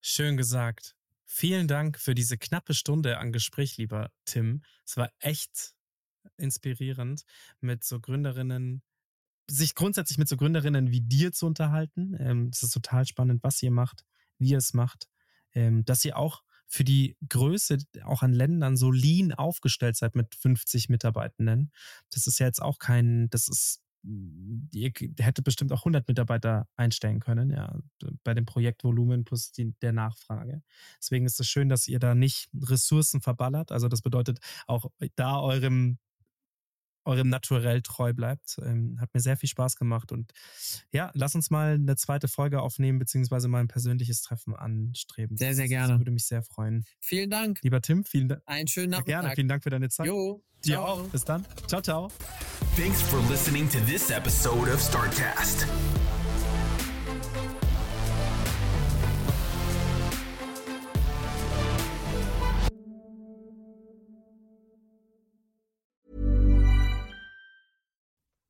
[0.00, 0.94] Schön gesagt.
[1.24, 4.62] Vielen Dank für diese knappe Stunde an Gespräch, lieber Tim.
[4.86, 5.74] Es war echt
[6.36, 7.24] inspirierend,
[7.60, 8.82] mit so Gründerinnen
[9.50, 12.16] sich grundsätzlich mit so Gründerinnen wie dir zu unterhalten.
[12.20, 14.04] Ähm, es ist total spannend, was ihr macht,
[14.38, 15.08] wie ihr es macht,
[15.54, 16.44] ähm, dass ihr auch
[16.74, 21.70] für die Größe auch an Ländern so lean aufgestellt seid mit 50 Mitarbeitenden.
[22.10, 23.80] Das ist ja jetzt auch kein, das ist,
[24.72, 27.78] ihr hättet bestimmt auch 100 Mitarbeiter einstellen können, ja,
[28.24, 30.62] bei dem Projektvolumen plus die, der Nachfrage.
[31.00, 33.70] Deswegen ist es schön, dass ihr da nicht Ressourcen verballert.
[33.70, 35.98] Also das bedeutet auch da eurem
[37.04, 38.58] eurem Naturell treu bleibt.
[38.62, 40.32] Ähm, hat mir sehr viel Spaß gemacht und
[40.90, 45.36] ja, lass uns mal eine zweite Folge aufnehmen, beziehungsweise mal ein persönliches Treffen anstreben.
[45.36, 45.88] Sehr, sehr gerne.
[45.88, 46.84] Das würde mich sehr freuen.
[47.00, 47.60] Vielen Dank.
[47.62, 48.42] Lieber Tim, vielen Dank.
[48.46, 49.22] Einen schönen Nachmittag.
[49.22, 50.06] Gerne, vielen Dank für deine Zeit.
[50.06, 50.42] Jo.
[50.64, 51.02] Dir auch.
[51.08, 51.44] Bis dann.
[51.66, 52.08] Ciao, ciao.
[52.76, 55.66] Thanks for listening to this episode of Startcast.